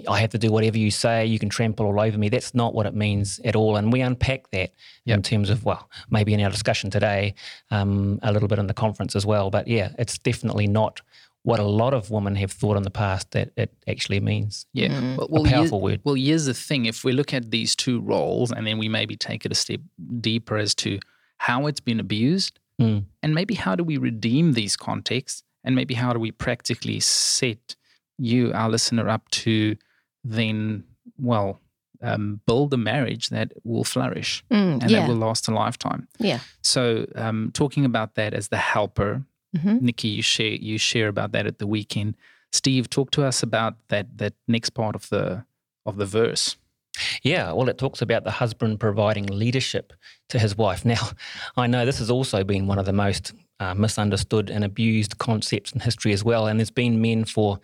I 0.07 0.19
have 0.19 0.29
to 0.31 0.37
do 0.37 0.51
whatever 0.51 0.77
you 0.77 0.91
say. 0.91 1.25
You 1.25 1.39
can 1.39 1.49
trample 1.49 1.85
all 1.85 1.99
over 1.99 2.17
me. 2.17 2.29
That's 2.29 2.53
not 2.53 2.73
what 2.73 2.85
it 2.85 2.93
means 2.93 3.39
at 3.45 3.55
all. 3.55 3.75
And 3.77 3.91
we 3.91 4.01
unpack 4.01 4.49
that 4.51 4.73
in 5.05 5.21
terms 5.21 5.49
of 5.49 5.63
well, 5.65 5.89
maybe 6.09 6.33
in 6.33 6.41
our 6.41 6.49
discussion 6.49 6.89
today, 6.89 7.33
um, 7.71 8.19
a 8.23 8.31
little 8.31 8.47
bit 8.47 8.59
in 8.59 8.67
the 8.67 8.73
conference 8.73 9.15
as 9.15 9.25
well. 9.25 9.49
But 9.49 9.67
yeah, 9.67 9.89
it's 9.97 10.17
definitely 10.17 10.67
not 10.67 11.01
what 11.43 11.59
a 11.59 11.63
lot 11.63 11.93
of 11.93 12.11
women 12.11 12.35
have 12.35 12.51
thought 12.51 12.75
in 12.75 12.83
the 12.83 12.89
past 12.91 13.31
that 13.31 13.51
it 13.55 13.73
actually 13.87 14.19
means. 14.19 14.65
Yeah, 14.73 14.89
Mm. 14.89 15.17
well, 15.17 15.27
A 15.27 15.31
well, 15.31 15.45
powerful 15.45 15.79
word. 15.81 16.01
Well, 16.03 16.15
here's 16.15 16.45
the 16.45 16.53
thing: 16.53 16.85
if 16.85 17.03
we 17.05 17.13
look 17.13 17.33
at 17.33 17.51
these 17.51 17.75
two 17.75 18.01
roles, 18.01 18.51
and 18.51 18.67
then 18.67 18.77
we 18.77 18.89
maybe 18.89 19.15
take 19.15 19.45
it 19.45 19.51
a 19.51 19.55
step 19.55 19.79
deeper 20.19 20.57
as 20.57 20.75
to 20.75 20.99
how 21.37 21.67
it's 21.67 21.79
been 21.79 21.99
abused, 21.99 22.59
Mm. 22.81 23.05
and 23.23 23.33
maybe 23.33 23.55
how 23.55 23.75
do 23.75 23.83
we 23.83 23.97
redeem 23.97 24.53
these 24.53 24.75
contexts, 24.75 25.43
and 25.63 25.73
maybe 25.75 25.93
how 25.93 26.11
do 26.13 26.19
we 26.19 26.31
practically 26.31 26.99
set 26.99 27.75
you, 28.19 28.51
our 28.53 28.69
listener, 28.69 29.07
up 29.09 29.29
to 29.29 29.75
then, 30.31 30.83
well, 31.19 31.59
um, 32.01 32.41
build 32.45 32.73
a 32.73 32.77
marriage 32.77 33.29
that 33.29 33.51
will 33.63 33.83
flourish 33.83 34.43
Mm, 34.51 34.81
and 34.81 34.91
yeah. 34.91 34.99
that 34.99 35.09
will 35.09 35.15
last 35.15 35.47
a 35.47 35.51
lifetime. 35.53 36.07
yeah. 36.19 36.39
So, 36.61 37.05
um, 37.15 37.49
talking 37.53 37.85
about 37.85 38.15
that 38.15 38.33
as 38.33 38.49
the 38.49 38.57
helper, 38.57 39.23
Mhm. 39.55 39.81
Nikki, 39.81 40.09
you 40.09 40.21
share 40.21 40.55
you 40.69 40.77
share 40.77 41.07
about 41.07 41.31
that 41.31 41.47
at 41.47 41.57
the 41.57 41.65
weekend. 41.67 42.15
Steve, 42.51 42.89
talk 42.89 43.11
to 43.11 43.23
us 43.25 43.41
about 43.43 43.75
that 43.87 44.17
that 44.17 44.33
next 44.47 44.71
part 44.71 44.95
of 44.95 45.09
the 45.09 45.43
of 45.85 45.95
the 45.97 46.05
verse. 46.05 46.57
Yeah, 47.23 47.51
well, 47.53 47.69
it 47.69 47.77
talks 47.77 48.01
about 48.01 48.23
the 48.23 48.31
husband 48.31 48.79
providing 48.79 49.25
leadership 49.27 49.93
to 50.29 50.39
his 50.39 50.55
wife. 50.57 50.83
Now, 50.93 51.09
I 51.55 51.67
know 51.67 51.85
this 51.85 51.99
has 51.99 52.09
also 52.11 52.43
been 52.43 52.67
one 52.67 52.79
of 52.79 52.85
the 52.85 52.93
most 52.93 53.33
uh, 53.59 53.73
misunderstood 53.73 54.49
and 54.51 54.63
abused 54.63 55.17
concepts 55.17 55.71
in 55.71 55.79
history 55.79 56.13
as 56.13 56.23
well. 56.23 56.45
And 56.47 56.59
there's 56.59 56.69
been 56.83 57.01
men 57.01 57.23
for 57.25 57.59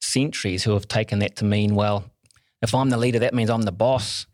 centuries 0.00 0.64
who 0.64 0.72
have 0.72 0.88
taken 0.88 1.18
that 1.20 1.36
to 1.36 1.44
mean, 1.44 1.74
well, 1.74 2.04
if 2.62 2.74
I'm 2.74 2.90
the 2.90 2.96
leader, 2.96 3.18
that 3.20 3.34
means 3.34 3.50
I'm 3.50 3.62
the 3.62 3.72
boss. 3.72 4.26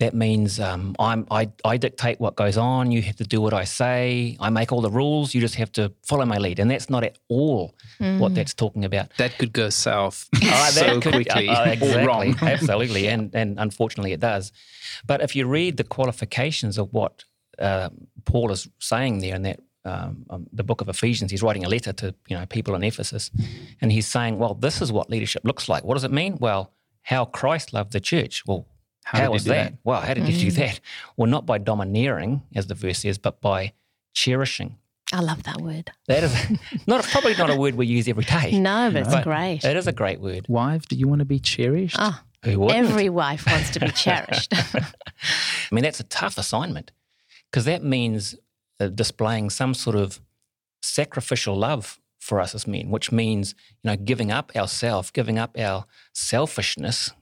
That 0.00 0.14
means 0.14 0.58
um, 0.58 0.96
I'm, 0.98 1.26
I, 1.30 1.50
I 1.62 1.76
dictate 1.76 2.18
what 2.20 2.34
goes 2.34 2.56
on. 2.56 2.90
You 2.90 3.02
have 3.02 3.16
to 3.16 3.24
do 3.24 3.38
what 3.38 3.52
I 3.52 3.64
say. 3.64 4.34
I 4.40 4.48
make 4.48 4.72
all 4.72 4.80
the 4.80 4.90
rules. 4.90 5.34
You 5.34 5.42
just 5.42 5.56
have 5.56 5.70
to 5.72 5.92
follow 6.06 6.24
my 6.24 6.38
lead. 6.38 6.58
And 6.58 6.70
that's 6.70 6.88
not 6.88 7.04
at 7.04 7.18
all 7.28 7.74
what 7.98 8.34
that's 8.34 8.54
talking 8.54 8.86
about. 8.86 9.10
That 9.18 9.36
could 9.36 9.52
go 9.52 9.68
south 9.68 10.26
Oh, 10.42 10.68
so 10.72 11.00
could- 11.02 11.12
quickly 11.12 11.48
uh, 11.50 11.64
or 11.66 11.72
exactly, 11.72 12.06
wrong. 12.06 12.34
absolutely, 12.42 13.08
and 13.08 13.34
and 13.34 13.58
unfortunately 13.60 14.12
it 14.14 14.20
does. 14.20 14.52
But 15.06 15.20
if 15.20 15.36
you 15.36 15.46
read 15.46 15.76
the 15.76 15.84
qualifications 15.84 16.78
of 16.78 16.94
what 16.94 17.24
uh, 17.58 17.90
Paul 18.24 18.50
is 18.52 18.68
saying 18.78 19.18
there 19.18 19.34
in 19.36 19.42
that 19.42 19.60
um, 19.84 20.26
um, 20.30 20.46
the 20.52 20.62
book 20.64 20.80
of 20.80 20.88
Ephesians, 20.88 21.30
he's 21.30 21.42
writing 21.42 21.64
a 21.64 21.68
letter 21.68 21.92
to 21.94 22.14
you 22.28 22.36
know 22.36 22.46
people 22.46 22.74
in 22.74 22.82
Ephesus, 22.82 23.30
and 23.80 23.90
he's 23.90 24.06
saying, 24.06 24.38
well, 24.38 24.54
this 24.54 24.82
is 24.82 24.92
what 24.92 25.08
leadership 25.10 25.42
looks 25.44 25.68
like. 25.68 25.84
What 25.84 25.94
does 25.94 26.04
it 26.04 26.12
mean? 26.12 26.36
Well, 26.38 26.72
how 27.02 27.24
Christ 27.24 27.72
loved 27.72 27.92
the 27.92 28.00
church. 28.00 28.42
Well, 28.46 28.66
How 29.04 29.20
how, 29.20 29.30
was 29.32 29.44
that? 29.44 29.54
that? 29.72 29.78
Well, 29.84 30.00
how 30.00 30.14
did 30.14 30.24
he 30.24 30.38
do 30.44 30.50
that? 30.52 30.80
Well, 31.16 31.30
not 31.30 31.46
by 31.46 31.58
domineering, 31.58 32.42
as 32.54 32.66
the 32.66 32.74
verse 32.74 32.98
says, 33.00 33.16
but 33.18 33.40
by 33.40 33.72
cherishing. 34.12 34.76
I 35.12 35.20
love 35.20 35.42
that 35.44 35.60
word. 35.60 35.90
That 36.06 36.22
is 36.24 36.58
not 36.86 37.02
probably 37.04 37.34
not 37.34 37.50
a 37.50 37.56
word 37.56 37.74
we 37.74 37.86
use 37.86 38.06
every 38.06 38.24
day. 38.24 38.58
No, 38.60 38.90
but 38.92 39.02
it's 39.02 39.10
But 39.14 39.24
great. 39.24 39.64
It 39.64 39.76
is 39.76 39.86
a 39.88 39.92
great 39.92 40.20
word. 40.20 40.46
Wife, 40.48 40.86
do 40.86 40.94
you 40.94 41.08
want 41.08 41.18
to 41.20 41.24
be 41.24 41.40
cherished? 41.40 41.96
Ah, 41.98 42.22
Who 42.44 42.70
every 42.70 43.08
wife 43.08 43.44
wants 43.46 43.70
to 43.70 43.80
be 43.80 43.88
cherished. 43.90 44.52
I 44.74 44.84
mean, 45.72 45.82
that's 45.82 45.98
a 46.00 46.04
tough 46.04 46.38
assignment 46.38 46.92
because 47.50 47.64
that 47.64 47.82
means 47.82 48.36
displaying 48.88 49.50
some 49.50 49.74
sort 49.74 49.96
of 49.96 50.20
sacrificial 50.82 51.56
love 51.56 52.00
for 52.18 52.40
us 52.40 52.54
as 52.54 52.66
men, 52.66 52.90
which 52.90 53.10
means, 53.10 53.54
you 53.82 53.90
know, 53.90 53.96
giving 53.96 54.30
up 54.30 54.52
ourself, 54.54 55.12
giving 55.12 55.38
up 55.38 55.56
our 55.58 55.84
selfishness. 56.12 57.12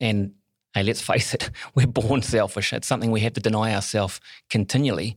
And 0.00 0.32
hey, 0.74 0.82
let's 0.82 1.02
face 1.02 1.34
it, 1.34 1.50
we're 1.74 1.86
born 1.86 2.22
selfish. 2.22 2.72
It's 2.72 2.86
something 2.86 3.10
we 3.10 3.20
have 3.20 3.34
to 3.34 3.40
deny 3.40 3.74
ourselves 3.74 4.20
continually. 4.48 5.16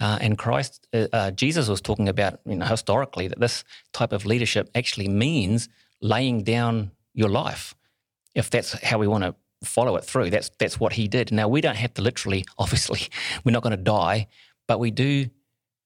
Uh, 0.00 0.18
and 0.20 0.36
Christ, 0.36 0.86
uh, 0.92 1.06
uh, 1.12 1.30
Jesus 1.30 1.68
was 1.68 1.80
talking 1.80 2.08
about, 2.08 2.40
you 2.44 2.56
know, 2.56 2.66
historically 2.66 3.28
that 3.28 3.40
this 3.40 3.64
type 3.92 4.12
of 4.12 4.26
leadership 4.26 4.68
actually 4.74 5.08
means 5.08 5.68
laying 6.02 6.42
down 6.42 6.90
your 7.14 7.30
life 7.30 7.74
if 8.34 8.50
that's 8.50 8.72
how 8.82 8.98
we 8.98 9.06
want 9.06 9.24
to 9.24 9.34
follow 9.64 9.96
it 9.96 10.04
through. 10.04 10.30
That's 10.30 10.50
that's 10.58 10.78
what 10.78 10.92
he 10.92 11.08
did. 11.08 11.32
Now 11.32 11.48
we 11.48 11.60
don't 11.60 11.76
have 11.76 11.94
to 11.94 12.02
literally, 12.02 12.44
obviously, 12.58 13.08
we're 13.42 13.52
not 13.52 13.62
going 13.62 13.76
to 13.76 13.82
die, 13.82 14.28
but 14.66 14.78
we 14.78 14.90
do 14.90 15.26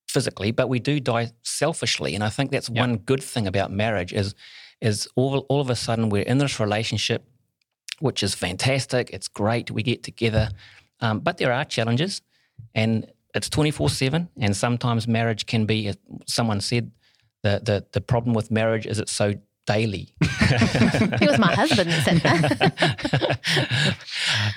physically, 0.09 0.51
but 0.51 0.69
we 0.69 0.81
do 0.81 1.01
die 1.01 1.31
selfishly. 1.43 2.15
And 2.15 2.25
I 2.25 2.29
think 2.29 2.51
that's 2.51 2.69
one 2.69 2.97
good 2.97 3.23
thing 3.23 3.47
about 3.47 3.71
marriage 3.71 4.13
is 4.13 4.35
is 4.81 5.09
all 5.15 5.39
all 5.49 5.61
of 5.61 5.71
a 5.71 5.77
sudden 5.77 6.09
we're 6.09 6.23
in 6.23 6.39
this 6.39 6.59
relationship, 6.59 7.25
which 8.01 8.23
is 8.23 8.35
fantastic. 8.35 9.11
It's 9.11 9.29
great. 9.29 9.71
We 9.71 9.83
get 9.83 10.03
together, 10.03 10.51
um, 11.01 11.21
but 11.21 11.37
there 11.37 11.53
are 11.53 11.65
challenges, 11.65 12.23
and 12.75 13.07
it's 13.35 13.49
twenty 13.49 13.71
four 13.71 13.91
seven. 13.91 14.29
And 14.41 14.57
sometimes 14.57 15.07
marriage 15.07 15.47
can 15.47 15.67
be. 15.67 15.93
Someone 16.27 16.61
said 16.61 16.91
the 17.43 17.61
the 17.65 17.87
the 17.93 18.01
problem 18.01 18.35
with 18.35 18.51
marriage 18.51 18.87
is 18.87 18.99
it's 18.99 19.13
so 19.13 19.35
daily. 19.67 20.15
It 20.51 21.29
was 21.29 21.39
my 21.39 21.55
husband 21.55 21.91
that 21.91 22.05
said 22.05 22.19
that. 22.19 23.97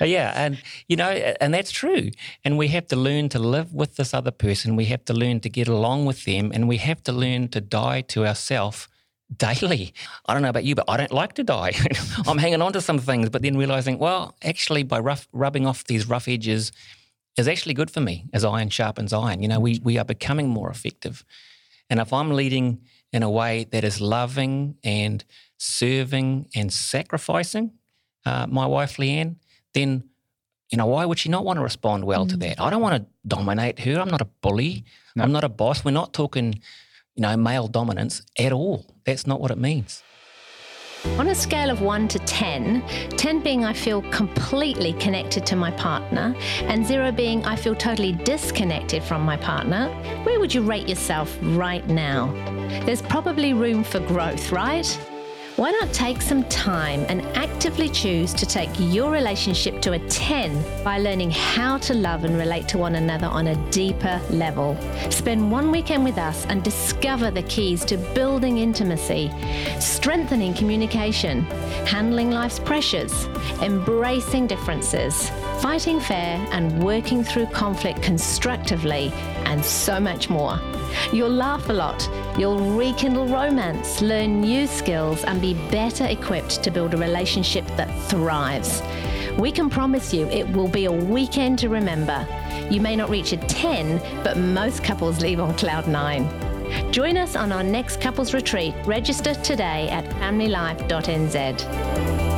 yeah, 0.00 0.32
and 0.34 0.62
you 0.88 0.96
know, 0.96 1.10
and 1.10 1.52
that's 1.54 1.70
true. 1.70 2.10
And 2.44 2.58
we 2.58 2.68
have 2.68 2.86
to 2.88 2.96
learn 2.96 3.28
to 3.30 3.38
live 3.38 3.72
with 3.74 3.96
this 3.96 4.14
other 4.14 4.30
person. 4.30 4.76
We 4.76 4.86
have 4.86 5.04
to 5.06 5.14
learn 5.14 5.40
to 5.40 5.48
get 5.48 5.68
along 5.68 6.06
with 6.06 6.24
them, 6.24 6.50
and 6.52 6.68
we 6.68 6.78
have 6.78 7.02
to 7.04 7.12
learn 7.12 7.48
to 7.48 7.60
die 7.60 8.02
to 8.02 8.26
ourselves 8.26 8.88
daily. 9.36 9.94
I 10.26 10.34
don't 10.34 10.42
know 10.42 10.50
about 10.50 10.64
you, 10.64 10.74
but 10.74 10.84
I 10.88 10.96
don't 10.96 11.12
like 11.12 11.34
to 11.34 11.44
die. 11.44 11.72
I'm 12.26 12.38
hanging 12.38 12.62
on 12.62 12.72
to 12.72 12.80
some 12.80 12.98
things, 12.98 13.30
but 13.30 13.42
then 13.42 13.56
realizing, 13.56 13.98
well, 13.98 14.36
actually, 14.42 14.82
by 14.82 14.98
rough, 14.98 15.28
rubbing 15.32 15.66
off 15.66 15.84
these 15.84 16.08
rough 16.08 16.28
edges 16.28 16.72
is 17.36 17.48
actually 17.48 17.74
good 17.74 17.90
for 17.90 18.00
me 18.00 18.26
as 18.32 18.44
iron 18.44 18.68
sharpens 18.68 19.12
iron. 19.12 19.42
You 19.42 19.48
know, 19.48 19.60
we, 19.60 19.80
we 19.82 19.98
are 19.98 20.04
becoming 20.04 20.48
more 20.48 20.70
effective. 20.70 21.24
And 21.90 22.00
if 22.00 22.12
I'm 22.12 22.30
leading 22.30 22.80
in 23.12 23.22
a 23.22 23.30
way 23.30 23.64
that 23.70 23.84
is 23.84 24.00
loving 24.00 24.76
and 24.82 25.24
serving 25.64 26.48
and 26.54 26.72
sacrificing 26.72 27.72
uh, 28.26 28.46
my 28.48 28.66
wife, 28.66 28.96
Leanne, 28.96 29.36
then, 29.72 30.04
you 30.70 30.78
know, 30.78 30.86
why 30.86 31.04
would 31.04 31.18
she 31.18 31.28
not 31.28 31.44
want 31.44 31.58
to 31.58 31.62
respond 31.62 32.04
well 32.04 32.26
to 32.26 32.36
that? 32.38 32.60
I 32.60 32.70
don't 32.70 32.82
want 32.82 33.02
to 33.02 33.06
dominate 33.26 33.78
her. 33.80 34.00
I'm 34.00 34.08
not 34.08 34.20
a 34.20 34.26
bully. 34.40 34.84
No. 35.16 35.24
I'm 35.24 35.32
not 35.32 35.44
a 35.44 35.48
boss. 35.48 35.84
We're 35.84 35.90
not 35.90 36.12
talking, 36.12 36.54
you 37.14 37.22
know, 37.22 37.36
male 37.36 37.68
dominance 37.68 38.22
at 38.38 38.52
all. 38.52 38.86
That's 39.04 39.26
not 39.26 39.40
what 39.40 39.50
it 39.50 39.58
means. 39.58 40.02
On 41.18 41.28
a 41.28 41.34
scale 41.34 41.70
of 41.70 41.82
1 41.82 42.08
to 42.08 42.18
10, 42.20 42.82
10 43.10 43.42
being 43.42 43.62
I 43.62 43.74
feel 43.74 44.00
completely 44.10 44.94
connected 44.94 45.44
to 45.46 45.54
my 45.54 45.70
partner, 45.72 46.34
and 46.62 46.84
0 46.84 47.12
being 47.12 47.44
I 47.44 47.56
feel 47.56 47.74
totally 47.74 48.12
disconnected 48.12 49.02
from 49.02 49.20
my 49.20 49.36
partner, 49.36 49.90
where 50.24 50.40
would 50.40 50.54
you 50.54 50.62
rate 50.62 50.88
yourself 50.88 51.36
right 51.42 51.86
now? 51.88 52.32
There's 52.86 53.02
probably 53.02 53.52
room 53.52 53.84
for 53.84 54.00
growth, 54.00 54.50
right? 54.50 54.98
Why 55.56 55.70
not 55.70 55.92
take 55.92 56.20
some 56.20 56.42
time 56.48 57.06
and 57.08 57.20
actively 57.36 57.88
choose 57.88 58.34
to 58.34 58.44
take 58.44 58.70
your 58.76 59.12
relationship 59.12 59.80
to 59.82 59.92
a 59.92 60.00
10 60.00 60.82
by 60.82 60.98
learning 60.98 61.30
how 61.30 61.78
to 61.78 61.94
love 61.94 62.24
and 62.24 62.36
relate 62.36 62.66
to 62.68 62.78
one 62.78 62.96
another 62.96 63.28
on 63.28 63.46
a 63.46 63.70
deeper 63.70 64.20
level? 64.30 64.76
Spend 65.10 65.52
one 65.52 65.70
weekend 65.70 66.02
with 66.02 66.18
us 66.18 66.44
and 66.46 66.64
discover 66.64 67.30
the 67.30 67.44
keys 67.44 67.84
to 67.84 67.96
building 68.16 68.58
intimacy, 68.58 69.30
strengthening 69.78 70.54
communication, 70.54 71.42
handling 71.86 72.32
life's 72.32 72.58
pressures, 72.58 73.26
embracing 73.62 74.48
differences, 74.48 75.30
fighting 75.60 76.00
fair 76.00 76.44
and 76.50 76.82
working 76.82 77.22
through 77.22 77.46
conflict 77.46 78.02
constructively, 78.02 79.12
and 79.44 79.64
so 79.64 80.00
much 80.00 80.28
more. 80.28 80.58
You'll 81.12 81.30
laugh 81.30 81.68
a 81.68 81.72
lot, 81.72 82.08
you'll 82.38 82.76
rekindle 82.76 83.26
romance, 83.26 84.00
learn 84.00 84.40
new 84.40 84.66
skills, 84.66 85.24
and 85.24 85.40
be 85.40 85.54
better 85.70 86.06
equipped 86.06 86.62
to 86.62 86.70
build 86.70 86.94
a 86.94 86.96
relationship 86.96 87.66
that 87.76 87.92
thrives. 88.08 88.82
We 89.38 89.50
can 89.50 89.68
promise 89.68 90.14
you 90.14 90.26
it 90.26 90.48
will 90.50 90.68
be 90.68 90.84
a 90.84 90.92
weekend 90.92 91.58
to 91.60 91.68
remember. 91.68 92.26
You 92.70 92.80
may 92.80 92.96
not 92.96 93.10
reach 93.10 93.32
a 93.32 93.36
10, 93.36 94.22
but 94.22 94.36
most 94.36 94.84
couples 94.84 95.20
leave 95.20 95.40
on 95.40 95.54
cloud 95.54 95.88
9. 95.88 96.92
Join 96.92 97.16
us 97.16 97.36
on 97.36 97.52
our 97.52 97.62
next 97.62 98.00
couples 98.00 98.34
retreat. 98.34 98.74
Register 98.84 99.34
today 99.34 99.88
at 99.90 100.04
familylife.nz. 100.20 102.33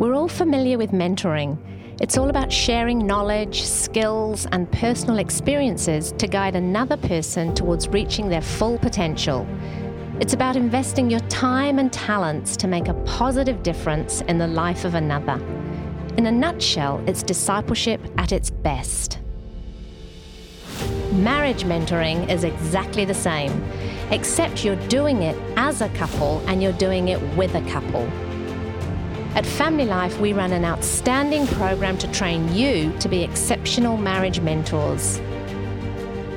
We're 0.00 0.14
all 0.14 0.28
familiar 0.28 0.78
with 0.78 0.92
mentoring. 0.92 1.58
It's 2.00 2.16
all 2.16 2.30
about 2.30 2.50
sharing 2.50 3.06
knowledge, 3.06 3.64
skills, 3.64 4.46
and 4.50 4.72
personal 4.72 5.18
experiences 5.18 6.12
to 6.12 6.26
guide 6.26 6.56
another 6.56 6.96
person 6.96 7.54
towards 7.54 7.86
reaching 7.86 8.30
their 8.30 8.40
full 8.40 8.78
potential. 8.78 9.46
It's 10.18 10.32
about 10.32 10.56
investing 10.56 11.10
your 11.10 11.20
time 11.28 11.78
and 11.78 11.92
talents 11.92 12.56
to 12.56 12.66
make 12.66 12.88
a 12.88 12.94
positive 13.04 13.62
difference 13.62 14.22
in 14.22 14.38
the 14.38 14.46
life 14.46 14.86
of 14.86 14.94
another. 14.94 15.38
In 16.16 16.24
a 16.24 16.32
nutshell, 16.32 17.04
it's 17.06 17.22
discipleship 17.22 18.00
at 18.16 18.32
its 18.32 18.48
best. 18.48 19.18
Marriage 21.12 21.64
mentoring 21.64 22.26
is 22.30 22.44
exactly 22.44 23.04
the 23.04 23.12
same, 23.12 23.52
except 24.10 24.64
you're 24.64 24.88
doing 24.88 25.24
it 25.24 25.36
as 25.58 25.82
a 25.82 25.90
couple 25.90 26.42
and 26.46 26.62
you're 26.62 26.72
doing 26.72 27.08
it 27.08 27.20
with 27.36 27.54
a 27.54 27.70
couple. 27.70 28.10
At 29.36 29.46
Family 29.46 29.84
Life, 29.84 30.18
we 30.18 30.32
run 30.32 30.52
an 30.52 30.64
outstanding 30.64 31.46
program 31.46 31.96
to 31.98 32.10
train 32.10 32.52
you 32.52 32.92
to 32.98 33.08
be 33.08 33.22
exceptional 33.22 33.96
marriage 33.96 34.40
mentors. 34.40 35.20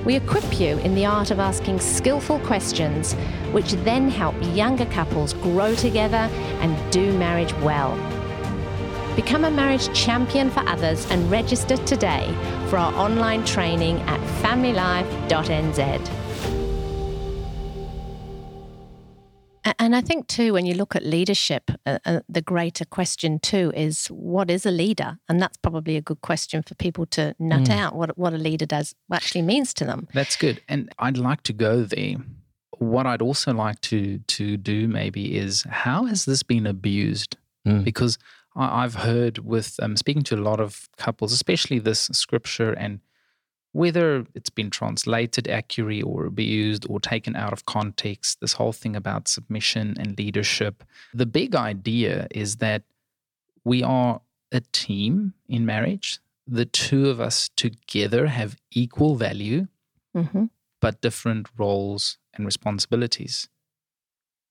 We 0.06 0.16
equip 0.16 0.60
you 0.60 0.78
in 0.78 0.94
the 0.94 1.08
art 1.08 1.32
of 1.32 1.40
asking 1.40 1.80
skillful 1.80 2.38
questions, 2.40 3.14
which 3.52 3.72
then 3.84 4.10
help 4.10 4.36
younger 4.56 4.86
couples 4.86 5.34
grow 5.34 5.74
together 5.74 6.30
and 6.62 6.92
do 6.92 7.18
marriage 7.18 7.54
well. 7.64 7.96
Become 9.16 9.46
a 9.46 9.52
marriage 9.52 9.92
champion 9.98 10.52
for 10.52 10.60
others 10.70 11.10
and 11.10 11.32
register 11.32 11.78
today 11.78 12.32
for 12.70 12.78
our 12.78 12.94
online 12.94 13.44
training 13.44 14.02
at 14.02 14.20
familylife.nz. 14.44 16.23
And 19.84 19.94
I 19.98 20.00
think 20.02 20.28
too, 20.28 20.54
when 20.54 20.66
you 20.66 20.76
look 20.76 20.96
at 20.96 21.04
leadership, 21.06 21.70
uh, 21.86 22.00
uh, 22.06 22.22
the 22.30 22.42
greater 22.42 22.86
question 22.86 23.38
too 23.38 23.74
is 23.76 24.08
what 24.08 24.50
is 24.50 24.66
a 24.66 24.72
leader, 24.72 25.18
and 25.28 25.42
that's 25.42 25.58
probably 25.58 25.98
a 25.98 26.02
good 26.02 26.22
question 26.22 26.64
for 26.64 26.74
people 26.76 27.06
to 27.08 27.36
nut 27.38 27.68
Mm. 27.68 27.80
out 27.82 27.94
what 27.94 28.18
what 28.18 28.34
a 28.34 28.38
leader 28.38 28.66
does 28.66 28.96
actually 29.12 29.42
means 29.42 29.74
to 29.74 29.86
them. 29.86 30.08
That's 30.14 30.38
good. 30.38 30.62
And 30.70 30.90
I'd 31.00 31.18
like 31.18 31.42
to 31.44 31.54
go 31.54 31.84
there. 31.84 32.16
What 32.80 33.06
I'd 33.06 33.22
also 33.22 33.52
like 33.54 33.82
to 33.82 34.20
to 34.38 34.56
do 34.56 34.88
maybe 34.88 35.38
is 35.38 35.64
how 35.70 36.06
has 36.06 36.24
this 36.24 36.44
been 36.44 36.66
abused? 36.66 37.36
Mm. 37.68 37.84
Because 37.84 38.18
I, 38.56 38.84
I've 38.84 38.96
heard 38.96 39.40
with 39.40 39.80
um, 39.84 39.98
speaking 39.98 40.24
to 40.24 40.36
a 40.36 40.44
lot 40.50 40.60
of 40.62 40.88
couples, 40.98 41.34
especially 41.34 41.80
this 41.80 42.10
scripture, 42.14 42.72
and 42.72 43.00
whether 43.74 44.26
it's 44.36 44.50
been 44.50 44.70
translated 44.70 45.48
accurately 45.48 46.02
or 46.02 46.26
abused 46.26 46.86
or 46.90 47.00
taken 47.00 47.36
out 47.36 47.52
of 47.54 47.66
context, 47.66 48.40
this 48.40 48.54
whole 48.54 48.72
thing 48.72 48.96
about 48.96 49.28
submission 49.28 49.96
and 50.00 50.18
leadership. 50.18 50.84
The 51.14 51.26
big 51.26 51.56
idea 51.56 52.28
is 52.32 52.58
that 52.58 52.84
we 53.66 53.84
are 53.84 54.22
a 54.52 54.62
team 54.72 55.34
in 55.48 55.66
marriage. 55.66 56.20
The 56.48 56.66
two 56.66 57.10
of 57.10 57.20
us 57.20 57.50
together 57.56 58.28
have 58.28 58.56
equal 58.72 59.16
value 59.16 59.68
hmm 60.16 60.46
but 60.82 61.00
different 61.02 61.48
roles 61.58 62.18
and 62.34 62.46
responsibilities. 62.46 63.48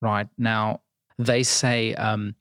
Right 0.01 0.29
now, 0.39 0.81
they 1.19 1.43
say 1.43 1.95
um, 1.95 2.37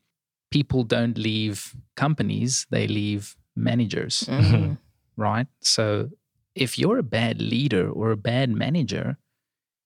people 0.49 0.83
don't 0.85 1.17
leave 1.17 1.75
companies, 1.97 2.65
they 2.69 2.87
leave 2.87 3.35
managers, 3.55 4.23
Mm. 4.29 4.77
right? 5.17 5.47
So 5.59 6.09
if 6.55 6.77
you're 6.77 6.97
a 6.97 7.03
bad 7.03 7.41
leader 7.41 7.89
or 7.89 8.11
a 8.11 8.17
bad 8.17 8.49
manager, 8.49 9.17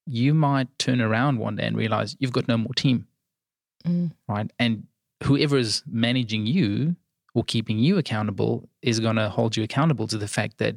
you 0.06 0.34
might 0.34 0.68
turn 0.78 1.00
around 1.00 1.38
one 1.38 1.56
day 1.56 1.66
and 1.66 1.76
realize 1.76 2.16
you've 2.18 2.32
got 2.32 2.48
no 2.48 2.56
more 2.58 2.74
team, 2.74 3.06
Mm. 3.86 4.12
right? 4.28 4.50
And 4.58 4.84
whoever 5.24 5.56
is 5.56 5.82
managing 5.86 6.46
you 6.46 6.96
or 7.34 7.44
keeping 7.44 7.78
you 7.78 7.98
accountable 7.98 8.68
is 8.82 8.98
going 9.00 9.16
to 9.16 9.28
hold 9.28 9.56
you 9.56 9.62
accountable 9.62 10.06
to 10.08 10.18
the 10.18 10.26
fact 10.28 10.58
that, 10.58 10.76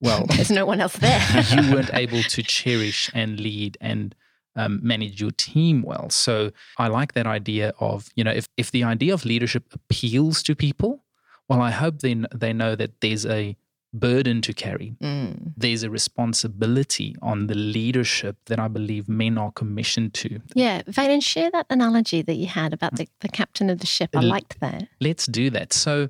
well, 0.00 0.26
There's 0.36 0.50
no 0.50 0.66
one 0.66 0.80
else 0.80 0.96
there. 0.96 1.20
you 1.50 1.72
weren't 1.72 1.94
able 1.94 2.22
to 2.22 2.42
cherish 2.42 3.10
and 3.14 3.38
lead 3.40 3.78
and 3.80 4.14
um, 4.56 4.80
manage 4.82 5.20
your 5.20 5.30
team 5.30 5.82
well. 5.82 6.10
So 6.10 6.50
I 6.76 6.88
like 6.88 7.14
that 7.14 7.26
idea 7.26 7.72
of, 7.80 8.08
you 8.16 8.24
know, 8.24 8.32
if, 8.32 8.46
if 8.56 8.70
the 8.70 8.84
idea 8.84 9.14
of 9.14 9.24
leadership 9.24 9.64
appeals 9.72 10.42
to 10.42 10.54
people, 10.54 11.04
well, 11.48 11.62
I 11.62 11.70
hope 11.70 12.00
then 12.00 12.26
they 12.34 12.52
know 12.52 12.74
that 12.76 13.00
there's 13.00 13.24
a 13.24 13.56
burden 13.92 14.40
to 14.42 14.52
carry. 14.52 14.94
Mm. 15.02 15.52
There's 15.56 15.82
a 15.82 15.90
responsibility 15.90 17.14
on 17.20 17.46
the 17.46 17.54
leadership 17.54 18.36
that 18.46 18.58
I 18.58 18.68
believe 18.68 19.08
men 19.08 19.36
are 19.38 19.52
commissioned 19.52 20.14
to. 20.14 20.40
Yeah, 20.54 20.82
Valen, 20.82 21.22
share 21.22 21.50
that 21.50 21.66
analogy 21.68 22.22
that 22.22 22.34
you 22.34 22.46
had 22.46 22.72
about 22.72 22.96
the, 22.96 23.08
the 23.20 23.28
captain 23.28 23.68
of 23.68 23.80
the 23.80 23.86
ship. 23.86 24.10
I 24.14 24.20
liked 24.20 24.60
that. 24.60 24.88
Let's 25.00 25.26
do 25.26 25.50
that. 25.50 25.72
So 25.72 26.08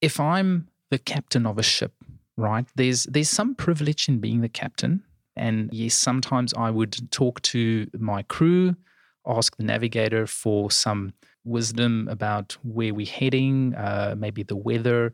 if 0.00 0.20
I'm 0.20 0.68
the 0.90 0.98
captain 0.98 1.46
of 1.46 1.58
a 1.58 1.62
ship, 1.62 1.94
right, 2.36 2.66
there's 2.74 3.04
there's 3.04 3.30
some 3.30 3.54
privilege 3.54 4.08
in 4.08 4.18
being 4.18 4.42
the 4.42 4.48
captain. 4.48 5.02
And 5.36 5.72
yes, 5.72 5.94
sometimes 5.94 6.54
I 6.54 6.70
would 6.70 7.10
talk 7.10 7.40
to 7.42 7.88
my 7.98 8.22
crew, 8.22 8.76
ask 9.26 9.56
the 9.56 9.64
navigator 9.64 10.26
for 10.26 10.70
some 10.70 11.14
wisdom 11.44 12.06
about 12.10 12.56
where 12.62 12.94
we're 12.94 13.06
heading, 13.06 13.74
uh, 13.74 14.14
maybe 14.16 14.42
the 14.42 14.56
weather. 14.56 15.12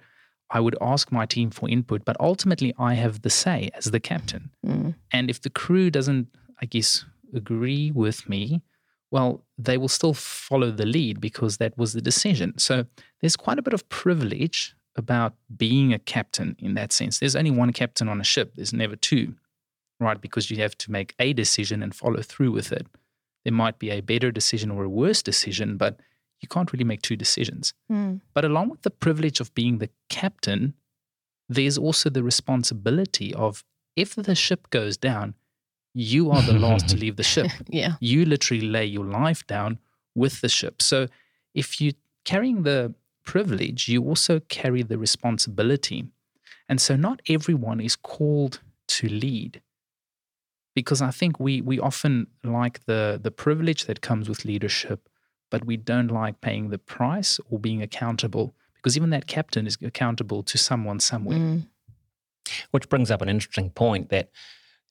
I 0.50 0.60
would 0.60 0.76
ask 0.80 1.12
my 1.12 1.26
team 1.26 1.50
for 1.50 1.68
input, 1.68 2.04
but 2.04 2.16
ultimately 2.18 2.74
I 2.78 2.94
have 2.94 3.22
the 3.22 3.30
say 3.30 3.70
as 3.74 3.84
the 3.86 4.00
captain. 4.00 4.50
Mm. 4.66 4.94
And 5.12 5.30
if 5.30 5.40
the 5.42 5.50
crew 5.50 5.90
doesn't, 5.90 6.26
I 6.60 6.66
guess, 6.66 7.04
agree 7.34 7.92
with 7.92 8.28
me, 8.28 8.62
well, 9.10 9.44
they 9.58 9.76
will 9.76 9.88
still 9.88 10.14
follow 10.14 10.70
the 10.70 10.86
lead 10.86 11.20
because 11.20 11.56
that 11.58 11.76
was 11.76 11.92
the 11.92 12.00
decision. 12.00 12.58
So 12.58 12.86
there's 13.20 13.36
quite 13.36 13.58
a 13.58 13.62
bit 13.62 13.74
of 13.74 13.88
privilege 13.88 14.74
about 14.96 15.34
being 15.56 15.92
a 15.92 15.98
captain 15.98 16.56
in 16.58 16.74
that 16.74 16.92
sense. 16.92 17.18
There's 17.18 17.36
only 17.36 17.50
one 17.50 17.72
captain 17.72 18.08
on 18.08 18.20
a 18.20 18.24
ship, 18.24 18.52
there's 18.56 18.72
never 18.72 18.96
two, 18.96 19.34
right? 19.98 20.20
Because 20.20 20.50
you 20.50 20.56
have 20.58 20.76
to 20.78 20.90
make 20.90 21.14
a 21.18 21.32
decision 21.32 21.82
and 21.82 21.94
follow 21.94 22.22
through 22.22 22.52
with 22.52 22.72
it. 22.72 22.86
There 23.44 23.52
might 23.52 23.78
be 23.78 23.90
a 23.90 24.00
better 24.00 24.30
decision 24.30 24.70
or 24.70 24.84
a 24.84 24.88
worse 24.88 25.22
decision, 25.22 25.76
but 25.76 26.00
you 26.40 26.48
can't 26.48 26.72
really 26.72 26.84
make 26.84 27.02
two 27.02 27.16
decisions. 27.16 27.74
Mm. 27.90 28.20
But 28.34 28.44
along 28.44 28.70
with 28.70 28.82
the 28.82 28.90
privilege 28.90 29.40
of 29.40 29.54
being 29.54 29.78
the 29.78 29.90
captain, 30.08 30.74
there's 31.48 31.76
also 31.76 32.10
the 32.10 32.22
responsibility 32.22 33.34
of 33.34 33.64
if 33.96 34.14
the 34.14 34.34
ship 34.34 34.70
goes 34.70 34.96
down, 34.96 35.34
you 35.92 36.30
are 36.30 36.42
the 36.42 36.52
last 36.52 36.88
to 36.88 36.96
leave 37.04 37.16
the 37.16 37.22
ship. 37.22 37.50
Yeah. 37.68 37.94
You 38.00 38.24
literally 38.24 38.66
lay 38.66 38.86
your 38.86 39.04
life 39.04 39.46
down 39.46 39.78
with 40.14 40.40
the 40.40 40.48
ship. 40.48 40.80
So 40.82 41.08
if 41.54 41.80
you're 41.80 41.94
carrying 42.24 42.62
the 42.62 42.94
privilege, 43.24 43.88
you 43.88 44.04
also 44.04 44.40
carry 44.48 44.82
the 44.82 44.98
responsibility. 44.98 46.06
And 46.68 46.80
so 46.80 46.96
not 46.96 47.20
everyone 47.28 47.80
is 47.80 47.96
called 47.96 48.60
to 48.88 49.08
lead. 49.08 49.60
Because 50.74 51.02
I 51.02 51.10
think 51.10 51.40
we 51.40 51.60
we 51.60 51.80
often 51.80 52.28
like 52.44 52.84
the 52.86 53.18
the 53.20 53.32
privilege 53.32 53.86
that 53.86 54.00
comes 54.00 54.28
with 54.28 54.44
leadership, 54.44 55.08
but 55.50 55.66
we 55.66 55.76
don't 55.76 56.08
like 56.08 56.40
paying 56.40 56.70
the 56.70 56.78
price 56.78 57.38
or 57.50 57.58
being 57.58 57.82
accountable 57.82 58.54
because 58.76 58.96
even 58.96 59.10
that 59.10 59.26
captain 59.26 59.66
is 59.66 59.76
accountable 59.82 60.42
to 60.42 60.56
someone 60.56 61.00
somewhere. 61.00 61.38
Mm. 61.38 61.66
Which 62.70 62.88
brings 62.88 63.10
up 63.10 63.20
an 63.20 63.28
interesting 63.28 63.70
point 63.70 64.08
that 64.08 64.30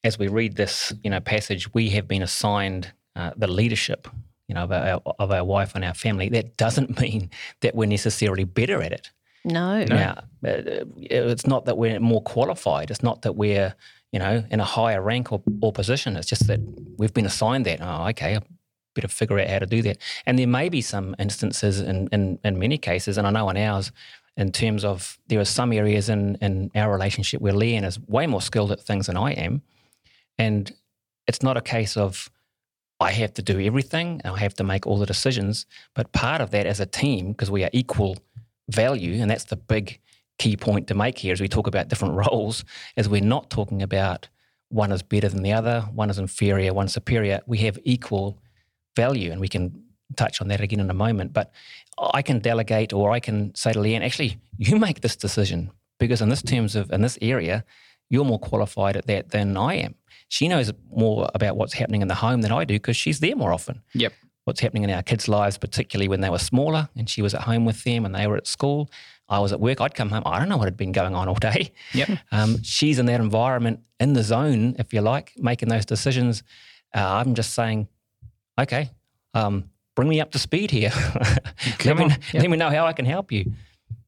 as 0.04 0.20
we 0.20 0.28
read 0.28 0.56
this, 0.56 0.94
you 1.04 1.10
know, 1.10 1.20
passage, 1.20 1.74
we 1.74 1.90
have 1.90 2.08
been 2.08 2.22
assigned 2.22 2.94
uh, 3.16 3.32
the 3.36 3.48
leadership, 3.48 4.08
you 4.48 4.56
know, 4.56 4.64
of 4.64 4.72
our, 4.72 5.02
of 5.18 5.32
our 5.32 5.44
wife 5.44 5.74
and 5.76 5.84
our 5.84 5.94
family. 5.94 6.30
That 6.30 6.56
doesn't 6.56 7.00
mean 7.02 7.32
that 7.62 7.76
we're 7.76 7.88
necessarily 7.88 8.44
better 8.44 8.82
at 8.82 8.92
it. 8.92 9.10
No. 9.44 9.84
No. 9.84 9.96
Now, 9.96 10.14
uh, 10.46 10.86
it's 10.98 11.48
not 11.48 11.66
that 11.66 11.78
we're 11.78 12.00
more 12.00 12.22
qualified. 12.22 12.92
It's 12.92 13.04
not 13.04 13.24
that 13.24 13.34
we're, 13.34 13.74
you 14.12 14.20
know, 14.20 14.44
in 14.52 14.60
a 14.60 14.66
higher 14.66 15.02
rank 15.02 15.32
or, 15.32 15.42
or 15.62 15.72
position. 15.72 16.16
It's 16.16 16.28
just 16.28 16.48
that 16.48 16.60
we've 16.98 17.14
been 17.14 17.26
assigned 17.26 17.66
that. 17.66 17.80
Oh, 17.82 18.08
okay, 18.10 18.36
I 18.36 18.40
better 19.00 19.08
figure 19.08 19.40
out 19.40 19.48
how 19.48 19.60
to 19.60 19.66
do 19.66 19.82
that. 19.84 19.98
And 20.26 20.38
there 20.38 20.48
may 20.48 20.70
be 20.70 20.82
some 20.82 21.16
instances 21.20 21.80
in, 21.80 22.08
in, 22.12 22.40
in 22.44 22.60
many 22.60 22.78
cases, 22.78 23.18
and 23.18 23.26
I 23.26 23.32
know 23.32 23.50
in 23.50 23.58
ours, 23.58 23.92
in 24.38 24.52
terms 24.52 24.86
of 24.86 25.18
there 25.28 25.40
are 25.40 25.46
some 25.46 25.74
areas 25.74 26.10
in, 26.10 26.36
in 26.36 26.72
our 26.76 26.92
relationship 26.92 27.42
where 27.42 27.54
Leanne 27.54 27.86
is 27.86 28.00
way 28.08 28.26
more 28.28 28.42
skilled 28.42 28.72
at 28.72 28.80
things 28.80 29.08
than 29.08 29.18
I 29.18 29.32
am. 29.32 29.62
And 30.38 30.72
it's 31.28 31.44
not 31.44 31.58
a 31.58 31.62
case 31.62 31.98
of 31.98 32.30
I 33.02 33.12
have 33.12 33.34
to 33.36 33.42
do 33.42 33.60
everything 33.60 34.22
I 34.26 34.38
have 34.40 34.54
to 34.56 34.64
make 34.64 34.86
all 34.86 34.98
the 34.98 35.06
decisions. 35.06 35.66
But 35.94 36.12
part 36.12 36.42
of 36.42 36.52
that 36.52 36.66
as 36.66 36.80
a 36.80 36.86
team, 36.86 37.32
because 37.32 37.52
we 37.52 37.64
are 37.64 37.70
equal 37.74 38.18
value, 38.70 39.22
and 39.22 39.30
that's 39.30 39.46
the 39.46 39.56
big 39.56 40.00
key 40.38 40.56
point 40.56 40.88
to 40.88 40.96
make 40.96 41.18
here 41.18 41.34
as 41.34 41.42
we 41.42 41.48
talk 41.48 41.68
about 41.68 41.88
different 41.88 42.16
roles, 42.24 42.64
is 42.96 43.10
we're 43.10 43.22
not 43.22 43.50
talking 43.50 43.82
about 43.82 44.30
one 44.70 44.92
is 44.92 45.02
better 45.02 45.30
than 45.30 45.44
the 45.44 45.52
other, 45.52 45.82
one 45.94 46.10
is 46.10 46.20
inferior, 46.20 46.74
one 46.74 46.88
superior. 46.88 47.42
We 47.46 47.58
have 47.60 47.80
equal 47.84 48.38
value, 48.96 49.32
and 49.32 49.40
we 49.42 49.48
can 49.48 49.84
touch 50.16 50.42
on 50.42 50.48
that 50.50 50.62
again 50.62 50.80
in 50.80 50.90
a 50.90 50.94
moment. 50.94 51.34
But 51.34 51.52
I 51.98 52.22
can 52.22 52.40
delegate, 52.40 52.94
or 52.94 53.12
I 53.12 53.20
can 53.20 53.54
say 53.56 53.74
to 53.74 53.80
Leanne, 53.80 54.04
actually, 54.04 54.38
you 54.58 54.78
make 54.80 55.02
this 55.02 55.16
decision 55.16 55.72
because 56.00 56.22
in 56.22 56.30
this 56.30 56.42
terms 56.42 56.76
of 56.76 56.92
in 56.92 57.02
this 57.02 57.18
area, 57.22 57.64
you're 58.10 58.26
more 58.26 58.40
qualified 58.40 58.96
at 58.98 59.08
that 59.08 59.30
than 59.30 59.56
I 59.58 59.76
am. 59.76 59.96
She 60.30 60.48
knows 60.48 60.72
more 60.92 61.30
about 61.36 61.58
what's 61.58 61.74
happening 61.74 62.02
in 62.02 62.08
the 62.08 62.16
home 62.16 62.42
than 62.42 62.52
I 62.52 62.64
do 62.66 62.76
because 62.76 62.96
she's 62.98 63.20
there 63.20 63.36
more 63.36 63.52
often 63.54 63.82
Yep. 63.94 64.14
what's 64.46 64.60
happening 64.62 64.84
in 64.84 64.90
our 64.92 65.02
kids' 65.04 65.28
lives, 65.28 65.58
particularly 65.58 66.08
when 66.08 66.22
they 66.22 66.30
were 66.30 66.40
smaller 66.40 66.90
and 66.96 67.10
she 67.10 67.22
was 67.22 67.34
at 67.34 67.42
home 67.42 67.66
with 67.66 67.84
them 67.84 68.06
and 68.06 68.14
they 68.16 68.28
were 68.28 68.38
at 68.38 68.48
school. 68.48 68.90
I 69.28 69.40
was 69.40 69.52
at 69.52 69.60
work. 69.60 69.80
I'd 69.82 69.94
come 69.94 70.10
home. 70.10 70.24
I 70.26 70.40
don't 70.40 70.50
know 70.50 70.58
what 70.58 70.66
had 70.66 70.78
been 70.78 70.92
going 70.92 71.14
on 71.14 71.28
all 71.28 71.36
day. 71.36 71.72
Yep. 71.94 72.10
Um, 72.32 72.62
she's 72.64 72.98
in 73.00 73.06
that 73.08 73.20
environment, 73.20 73.82
in 74.00 74.14
the 74.14 74.24
zone, 74.24 74.76
if 74.80 74.92
you 74.94 75.02
like, 75.02 75.34
making 75.38 75.70
those 75.70 75.86
decisions. 75.86 76.42
Uh, 76.96 77.06
I'm 77.06 77.36
just 77.36 77.54
saying, 77.54 77.88
okay, 78.60 78.90
um, 79.34 79.70
bring 79.96 80.10
me 80.10 80.22
up 80.22 80.32
to 80.32 80.40
speed 80.40 80.72
here. 80.72 80.92
let, 81.86 81.98
me. 81.98 82.08
Yep. 82.08 82.34
let 82.34 82.50
me 82.50 82.58
know 82.58 82.70
how 82.70 82.86
I 82.86 82.94
can 82.94 83.06
help 83.06 83.32
you. 83.32 83.52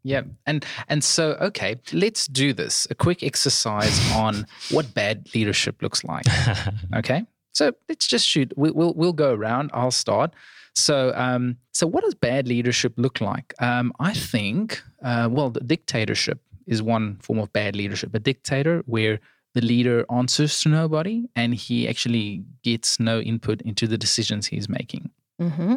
Yeah. 0.04 0.24
And 0.46 0.66
and 0.88 1.04
so 1.04 1.38
okay, 1.42 1.80
let's 1.94 2.28
do 2.28 2.54
this. 2.54 2.88
A 2.90 2.96
quick 2.96 3.24
exercise 3.24 4.00
on 4.14 4.46
what 4.72 4.94
bad 4.94 5.28
leadership 5.36 5.82
looks 5.82 6.04
like. 6.04 6.26
Okay. 6.96 7.24
So 7.54 7.74
let's 7.90 8.08
just 8.08 8.26
shoot. 8.26 8.54
We, 8.56 8.72
we'll 8.72 8.94
we'll 8.94 9.14
go 9.14 9.34
around. 9.34 9.72
I'll 9.74 9.92
start. 9.92 10.34
So 10.74 11.14
um 11.16 11.58
so 11.74 11.86
what 11.86 12.04
does 12.04 12.16
bad 12.16 12.48
leadership 12.48 12.94
look 12.98 13.22
like? 13.22 13.54
Um 13.60 13.94
I 14.00 14.14
think 14.14 14.82
uh 15.04 15.28
well 15.32 15.50
the 15.50 15.60
dictatorship 15.62 16.42
is 16.66 16.82
one 16.82 17.18
form 17.18 17.40
of 17.40 17.52
bad 17.54 17.76
leadership. 17.76 18.16
A 18.16 18.20
dictator 18.20 18.84
where 18.86 19.20
the 19.54 19.62
leader 19.62 20.06
answers 20.10 20.62
to 20.62 20.70
nobody 20.70 21.28
and 21.36 21.54
he 21.54 21.88
actually 21.88 22.44
gets 22.64 23.00
no 23.00 23.20
input 23.20 23.62
into 23.62 23.88
the 23.88 23.98
decisions 23.98 24.48
he's 24.48 24.70
making. 24.70 25.10
hmm 25.40 25.76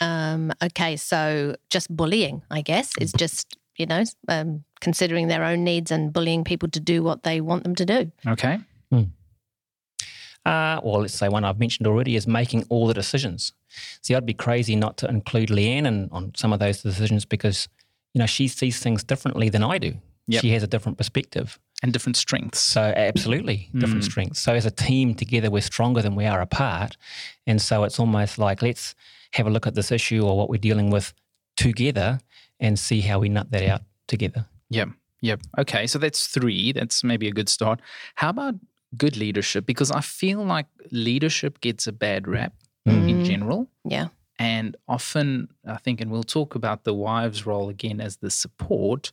Um, 0.00 0.52
okay, 0.62 0.96
so 0.96 1.54
just 1.70 1.94
bullying, 1.94 2.42
I 2.50 2.62
guess, 2.62 2.92
is 2.98 3.12
just 3.12 3.56
you 3.76 3.86
know 3.86 4.04
um, 4.28 4.64
considering 4.80 5.28
their 5.28 5.44
own 5.44 5.64
needs 5.64 5.90
and 5.90 6.12
bullying 6.12 6.44
people 6.44 6.68
to 6.70 6.80
do 6.80 7.02
what 7.02 7.22
they 7.22 7.40
want 7.40 7.62
them 7.62 7.74
to 7.76 7.84
do. 7.84 8.10
Okay. 8.26 8.58
Uh, 10.44 10.80
well, 10.82 11.02
let's 11.02 11.14
say 11.14 11.28
one 11.28 11.44
I've 11.44 11.60
mentioned 11.60 11.86
already 11.86 12.16
is 12.16 12.26
making 12.26 12.64
all 12.68 12.86
the 12.88 12.94
decisions. 12.94 13.52
See, 14.00 14.14
I'd 14.14 14.26
be 14.26 14.34
crazy 14.34 14.74
not 14.74 14.96
to 14.98 15.08
include 15.08 15.50
Leanne 15.50 15.86
in, 15.86 16.08
on 16.10 16.32
some 16.34 16.52
of 16.52 16.58
those 16.58 16.82
decisions 16.82 17.24
because, 17.24 17.68
you 18.12 18.18
know, 18.18 18.26
she 18.26 18.48
sees 18.48 18.80
things 18.80 19.04
differently 19.04 19.48
than 19.50 19.62
I 19.62 19.78
do. 19.78 19.94
Yep. 20.26 20.42
She 20.42 20.50
has 20.50 20.62
a 20.62 20.66
different 20.66 20.98
perspective. 20.98 21.58
And 21.82 21.92
different 21.92 22.16
strengths. 22.16 22.60
So, 22.60 22.80
absolutely, 22.96 23.68
different 23.76 24.02
Mm. 24.04 24.10
strengths. 24.10 24.38
So, 24.40 24.54
as 24.54 24.64
a 24.66 24.70
team 24.70 25.14
together, 25.14 25.50
we're 25.50 25.62
stronger 25.62 26.00
than 26.00 26.14
we 26.14 26.26
are 26.26 26.40
apart. 26.40 26.96
And 27.46 27.60
so, 27.60 27.82
it's 27.84 27.98
almost 27.98 28.38
like 28.38 28.62
let's 28.62 28.94
have 29.32 29.46
a 29.46 29.50
look 29.50 29.66
at 29.66 29.74
this 29.74 29.90
issue 29.90 30.22
or 30.24 30.36
what 30.36 30.48
we're 30.48 30.58
dealing 30.58 30.90
with 30.90 31.12
together 31.56 32.20
and 32.60 32.78
see 32.78 33.00
how 33.00 33.18
we 33.18 33.28
nut 33.28 33.50
that 33.50 33.62
out 33.68 33.82
together. 34.06 34.46
Yep. 34.70 34.90
Yep. 35.22 35.40
Okay. 35.58 35.86
So 35.86 35.98
that's 35.98 36.26
three. 36.26 36.72
That's 36.72 37.02
maybe 37.04 37.28
a 37.28 37.32
good 37.32 37.48
start. 37.48 37.80
How 38.16 38.30
about 38.30 38.54
good 38.96 39.16
leadership? 39.16 39.66
Because 39.66 39.90
I 39.90 40.00
feel 40.00 40.44
like 40.44 40.66
leadership 40.90 41.60
gets 41.60 41.86
a 41.86 41.92
bad 41.92 42.26
rap 42.28 42.54
in 42.86 43.04
Mm. 43.06 43.24
general. 43.24 43.68
Yeah. 43.84 44.08
And 44.38 44.76
often, 44.88 45.48
I 45.66 45.76
think, 45.76 46.00
and 46.00 46.10
we'll 46.10 46.24
talk 46.24 46.54
about 46.54 46.84
the 46.84 46.94
wives' 46.94 47.46
role 47.46 47.68
again 47.68 48.00
as 48.00 48.16
the 48.18 48.30
support 48.30 49.12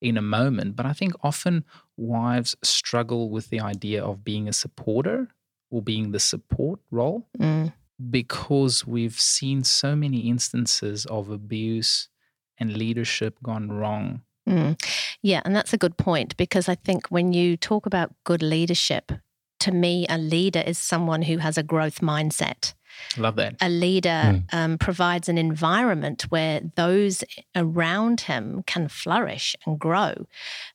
in 0.00 0.16
a 0.16 0.22
moment, 0.22 0.76
but 0.76 0.86
I 0.86 0.92
think 0.92 1.12
often 1.22 1.64
wives 1.98 2.56
struggle 2.62 3.28
with 3.28 3.50
the 3.50 3.60
idea 3.60 4.02
of 4.02 4.24
being 4.24 4.48
a 4.48 4.52
supporter 4.52 5.28
or 5.70 5.82
being 5.82 6.12
the 6.12 6.20
support 6.20 6.80
role 6.90 7.28
Mm. 7.38 7.72
because 8.10 8.86
we've 8.86 9.20
seen 9.20 9.64
so 9.64 9.94
many 9.96 10.20
instances 10.20 11.04
of 11.06 11.28
abuse 11.28 12.08
and 12.56 12.76
leadership 12.76 13.36
gone 13.42 13.70
wrong. 13.70 14.22
Mm. 14.48 14.80
Yeah, 15.22 15.42
and 15.44 15.54
that's 15.54 15.72
a 15.74 15.78
good 15.78 15.96
point 15.96 16.36
because 16.36 16.68
I 16.68 16.74
think 16.76 17.08
when 17.08 17.32
you 17.32 17.56
talk 17.56 17.84
about 17.86 18.14
good 18.24 18.42
leadership, 18.42 19.12
to 19.60 19.72
me, 19.72 20.06
a 20.08 20.16
leader 20.16 20.60
is 20.60 20.78
someone 20.78 21.22
who 21.22 21.38
has 21.38 21.58
a 21.58 21.62
growth 21.62 22.00
mindset. 22.00 22.74
Love 23.16 23.36
that. 23.36 23.56
A 23.60 23.68
leader 23.68 24.42
um, 24.52 24.78
provides 24.78 25.28
an 25.28 25.38
environment 25.38 26.22
where 26.30 26.60
those 26.76 27.24
around 27.54 28.22
him 28.22 28.62
can 28.66 28.88
flourish 28.88 29.56
and 29.66 29.78
grow. 29.78 30.26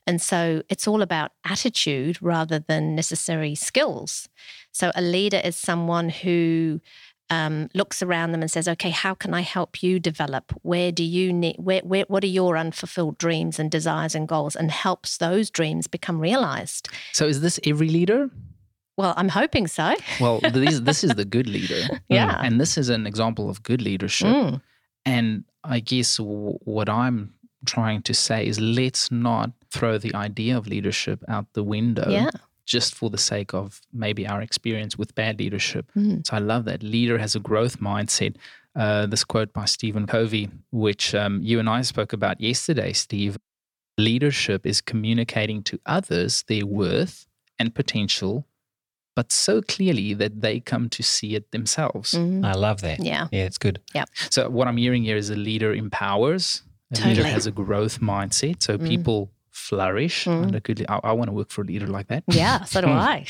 And 0.07 0.21
so 0.21 0.63
it's 0.69 0.87
all 0.87 1.01
about 1.01 1.31
attitude 1.45 2.21
rather 2.21 2.59
than 2.59 2.95
necessary 2.95 3.55
skills. 3.55 4.29
So 4.71 4.91
a 4.95 5.01
leader 5.01 5.41
is 5.43 5.55
someone 5.55 6.09
who 6.09 6.81
um, 7.29 7.69
looks 7.73 8.03
around 8.03 8.31
them 8.31 8.41
and 8.41 8.51
says, 8.51 8.67
"Okay, 8.67 8.89
how 8.89 9.13
can 9.13 9.33
I 9.33 9.41
help 9.41 9.81
you 9.81 9.99
develop? 9.99 10.53
Where 10.61 10.91
do 10.91 11.03
you 11.03 11.33
need? 11.33 11.55
Where, 11.57 11.81
where, 11.81 12.05
what 12.07 12.23
are 12.23 12.27
your 12.27 12.57
unfulfilled 12.57 13.17
dreams 13.17 13.59
and 13.59 13.71
desires 13.71 14.13
and 14.13 14.27
goals?" 14.27 14.55
And 14.55 14.69
helps 14.69 15.17
those 15.17 15.49
dreams 15.49 15.87
become 15.87 16.19
realized. 16.19 16.89
So, 17.13 17.25
is 17.25 17.41
this 17.41 17.59
every 17.65 17.89
leader? 17.89 18.29
Well, 18.97 19.13
I'm 19.17 19.29
hoping 19.29 19.67
so. 19.67 19.95
Well, 20.19 20.39
this, 20.53 20.79
this 20.81 21.03
is 21.03 21.11
the 21.15 21.25
good 21.25 21.47
leader. 21.47 21.99
Yeah. 22.09 22.39
And 22.43 22.59
this 22.61 22.77
is 22.77 22.89
an 22.89 23.07
example 23.07 23.49
of 23.49 23.63
good 23.63 23.81
leadership. 23.81 24.27
Mm. 24.27 24.61
And 25.05 25.43
I 25.63 25.79
guess 25.79 26.17
w- 26.17 26.57
what 26.63 26.89
I'm 26.89 27.33
trying 27.65 28.01
to 28.03 28.13
say 28.13 28.45
is 28.45 28.59
let's 28.59 29.11
not 29.11 29.51
throw 29.71 29.97
the 29.97 30.13
idea 30.13 30.57
of 30.57 30.67
leadership 30.67 31.23
out 31.27 31.45
the 31.53 31.63
window 31.63 32.09
Yeah. 32.09 32.29
just 32.65 32.93
for 32.93 33.09
the 33.09 33.17
sake 33.17 33.53
of 33.53 33.81
maybe 33.91 34.27
our 34.27 34.41
experience 34.41 34.97
with 34.97 35.15
bad 35.15 35.39
leadership. 35.39 35.89
Mm. 35.95 36.25
So 36.27 36.35
I 36.35 36.39
love 36.39 36.65
that. 36.65 36.83
Leader 36.83 37.17
has 37.17 37.35
a 37.35 37.39
growth 37.39 37.79
mindset. 37.79 38.35
Uh, 38.75 39.05
this 39.05 39.23
quote 39.23 39.53
by 39.53 39.65
Stephen 39.65 40.07
Covey, 40.07 40.49
which 40.71 41.13
um, 41.15 41.39
you 41.43 41.59
and 41.59 41.69
I 41.69 41.81
spoke 41.83 42.11
about 42.13 42.41
yesterday, 42.41 42.91
Steve. 42.93 43.37
Leadership 43.97 44.65
is 44.65 44.81
communicating 44.81 45.61
to 45.63 45.79
others 45.85 46.43
their 46.47 46.65
worth 46.65 47.27
and 47.59 47.73
potential, 47.75 48.47
but 49.15 49.31
so 49.31 49.61
clearly 49.61 50.13
that 50.15 50.41
they 50.41 50.59
come 50.59 50.89
to 50.89 51.03
see 51.03 51.35
it 51.35 51.51
themselves. 51.51 52.13
Mm. 52.13 52.45
I 52.45 52.53
love 52.53 52.81
that. 52.81 52.99
Yeah. 53.03 53.27
Yeah, 53.31 53.43
it's 53.45 53.57
good. 53.57 53.79
Yeah. 53.93 54.05
So 54.29 54.49
what 54.49 54.67
I'm 54.67 54.77
hearing 54.77 55.03
here 55.03 55.17
is 55.17 55.29
a 55.29 55.35
leader 55.35 55.73
empowers. 55.73 56.63
A 56.95 57.07
leader 57.07 57.23
has 57.25 57.47
a 57.47 57.51
growth 57.51 57.99
mindset, 58.01 58.61
so 58.63 58.77
Mm. 58.77 58.87
people 58.87 59.31
flourish. 59.51 60.25
Mm. 60.25 60.43
under 60.43 60.59
good 60.59 60.79
le- 60.79 60.85
I, 60.89 61.09
I 61.09 61.11
want 61.13 61.27
to 61.29 61.33
work 61.33 61.49
for 61.51 61.61
a 61.61 61.65
leader 61.65 61.87
like 61.87 62.07
that. 62.07 62.23
Yeah. 62.27 62.63
So 62.65 62.81
do. 62.81 62.87
I. 63.13 63.25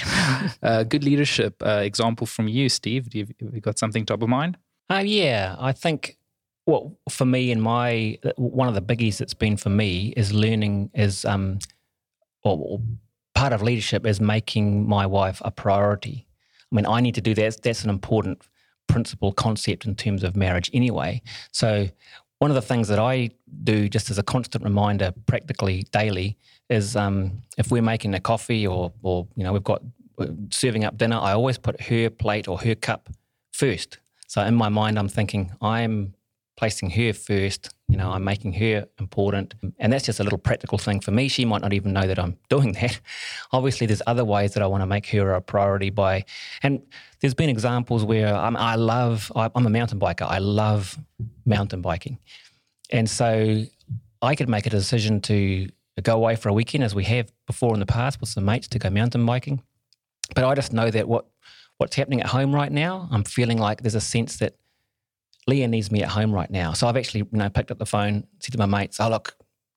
uh, 0.64 0.84
good 0.84 1.04
leadership 1.04 1.62
uh, 1.66 1.82
example 1.84 2.28
from 2.28 2.48
you, 2.48 2.70
Steve. 2.70 3.10
Do 3.10 3.18
you, 3.20 3.28
have 3.42 3.54
you 3.56 3.62
got 3.62 3.78
something 3.80 4.06
top 4.06 4.22
of 4.22 4.30
mind? 4.30 4.58
Uh, 4.90 5.04
yeah, 5.06 5.56
I 5.60 5.72
think 5.74 6.18
well 6.66 6.98
for 7.10 7.26
me 7.26 7.52
and 7.52 7.62
my 7.62 8.18
one 8.38 8.68
of 8.70 8.74
the 8.76 8.82
biggies 8.82 9.18
that's 9.18 9.34
been 9.34 9.58
for 9.58 9.70
me 9.70 10.14
is 10.16 10.34
learning 10.34 10.90
is 10.94 11.26
um 11.26 11.60
or, 12.44 12.58
or 12.58 12.80
part 13.44 13.52
of 13.52 13.62
leadership 13.62 14.06
is 14.06 14.22
making 14.22 14.88
my 14.88 15.06
wife 15.06 15.42
a 15.44 15.52
priority. 15.52 16.26
I 16.72 16.76
mean, 16.78 16.86
I 16.86 17.02
need 17.02 17.14
to 17.16 17.20
do 17.30 17.34
that. 17.34 17.62
That's 17.62 17.84
an 17.84 17.90
important 17.90 18.42
principle 18.88 19.34
concept 19.34 19.86
in 19.86 19.96
terms 19.96 20.24
of 20.24 20.38
marriage 20.38 20.70
anyway. 20.72 21.22
So 21.52 21.90
one 22.40 22.52
of 22.52 22.56
the 22.56 22.62
things 22.62 22.88
that 22.88 23.00
I 23.00 23.32
do 23.66 23.90
just 23.90 24.10
as 24.10 24.18
a 24.18 24.24
constant 24.24 24.64
reminder 24.64 25.12
practically 25.26 25.84
daily 25.92 26.38
is 26.70 26.96
um, 26.96 27.44
if 27.58 27.70
we're 27.70 27.82
making 27.82 28.14
a 28.14 28.22
coffee 28.22 28.66
or 28.66 28.94
or 29.02 29.28
you 29.36 29.44
know 29.44 29.52
we've 29.52 29.72
got 29.74 29.82
uh, 30.20 30.28
serving 30.50 30.86
up 30.86 30.98
dinner, 30.98 31.18
I 31.18 31.34
always 31.34 31.58
put 31.58 31.82
her 31.82 32.10
plate 32.10 32.48
or 32.48 32.58
her 32.60 32.76
cup 32.76 33.10
first. 33.52 33.98
So 34.28 34.42
in 34.42 34.56
my 34.56 34.70
mind, 34.70 34.98
I'm 34.98 35.10
thinking 35.10 35.52
I'm 35.60 36.14
placing 36.56 36.92
her 36.92 37.14
first. 37.14 37.74
You 37.88 37.98
know, 37.98 38.12
I'm 38.12 38.24
making 38.24 38.54
her 38.54 38.86
important, 39.00 39.54
and 39.80 39.94
that's 39.94 40.06
just 40.06 40.20
a 40.20 40.24
little 40.24 40.40
practical 40.40 40.78
thing 40.78 41.00
for 41.00 41.12
me. 41.12 41.28
She 41.28 41.46
might 41.46 41.62
not 41.62 41.74
even 41.74 41.94
know 41.94 42.08
that 42.08 42.18
I'm 42.18 42.38
doing 42.50 42.74
that. 42.74 43.00
Obviously, 43.52 43.88
there's 43.88 44.02
other 44.08 44.26
ways 44.26 44.54
that 44.54 44.64
I 44.64 44.68
want 44.68 44.82
to 44.82 44.88
make 44.88 45.08
her 45.08 45.34
a 45.34 45.42
priority 45.42 45.90
by, 45.90 46.26
and 46.62 46.82
there's 47.20 47.34
been 47.34 47.50
examples 47.50 48.04
where 48.04 48.34
I'm, 48.34 48.56
I 48.56 48.76
love. 48.76 49.32
I'm 49.36 49.66
a 49.66 49.70
mountain 49.70 50.00
biker. 50.00 50.28
I 50.28 50.40
love 50.40 50.98
mountain 51.46 51.82
biking, 51.82 52.20
and 52.90 53.10
so 53.10 53.64
I 54.22 54.36
could 54.36 54.50
make 54.50 54.66
a 54.66 54.72
decision 54.72 55.22
to 55.22 55.68
go 56.02 56.16
away 56.16 56.36
for 56.36 56.50
a 56.50 56.54
weekend, 56.54 56.84
as 56.84 56.96
we 56.96 57.04
have 57.06 57.32
before 57.46 57.74
in 57.74 57.80
the 57.80 57.86
past 57.86 58.20
with 58.20 58.30
some 58.30 58.46
mates 58.46 58.68
to 58.70 58.80
go 58.80 58.90
mountain 58.90 59.26
biking. 59.26 59.62
But 60.34 60.46
I 60.46 60.56
just 60.56 60.74
know 60.74 60.90
that 60.90 61.08
what 61.08 61.26
what's 61.78 61.96
happening 61.96 62.22
at 62.22 62.28
home 62.28 62.54
right 62.54 62.72
now, 62.72 63.08
I'm 63.12 63.24
feeling 63.24 63.58
like 63.58 63.82
there's 63.82 63.96
a 63.96 64.02
sense 64.02 64.38
that 64.38 64.56
Leah 65.48 65.68
needs 65.68 65.92
me 65.92 66.04
at 66.04 66.10
home 66.10 66.32
right 66.32 66.50
now. 66.50 66.74
So 66.74 66.88
I've 66.88 66.98
actually, 66.98 67.22
you 67.22 67.38
know, 67.38 67.50
picked 67.50 67.72
up 67.72 67.80
the 67.80 67.86
phone, 67.86 68.26
said 68.40 68.54
to 68.54 68.58
my 68.58 68.66
mates, 68.66 69.00
"Oh 69.00 69.10
look, 69.10 69.36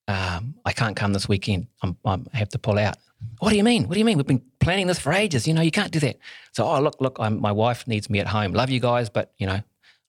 um, 0.08 0.54
I 0.64 0.72
can't 0.72 0.96
come 0.96 1.12
this 1.12 1.28
weekend. 1.28 1.66
I'm, 1.82 1.96
I'm, 2.04 2.26
I 2.32 2.38
have 2.38 2.48
to 2.50 2.58
pull 2.58 2.78
out." 2.78 2.96
What 3.38 3.50
do 3.50 3.56
you 3.56 3.64
mean? 3.64 3.88
What 3.88 3.94
do 3.94 3.98
you 3.98 4.04
mean? 4.04 4.18
We've 4.18 4.26
been 4.26 4.42
planning 4.60 4.86
this 4.86 4.98
for 4.98 5.12
ages. 5.12 5.48
You 5.48 5.54
know, 5.54 5.62
you 5.62 5.70
can't 5.70 5.90
do 5.90 6.00
that. 6.00 6.18
So, 6.52 6.66
oh 6.66 6.80
look, 6.80 6.96
look, 7.00 7.16
I'm, 7.18 7.40
my 7.40 7.52
wife 7.52 7.86
needs 7.86 8.10
me 8.10 8.20
at 8.20 8.26
home. 8.26 8.52
Love 8.52 8.70
you 8.70 8.80
guys, 8.80 9.08
but 9.08 9.32
you 9.38 9.46
know, 9.46 9.60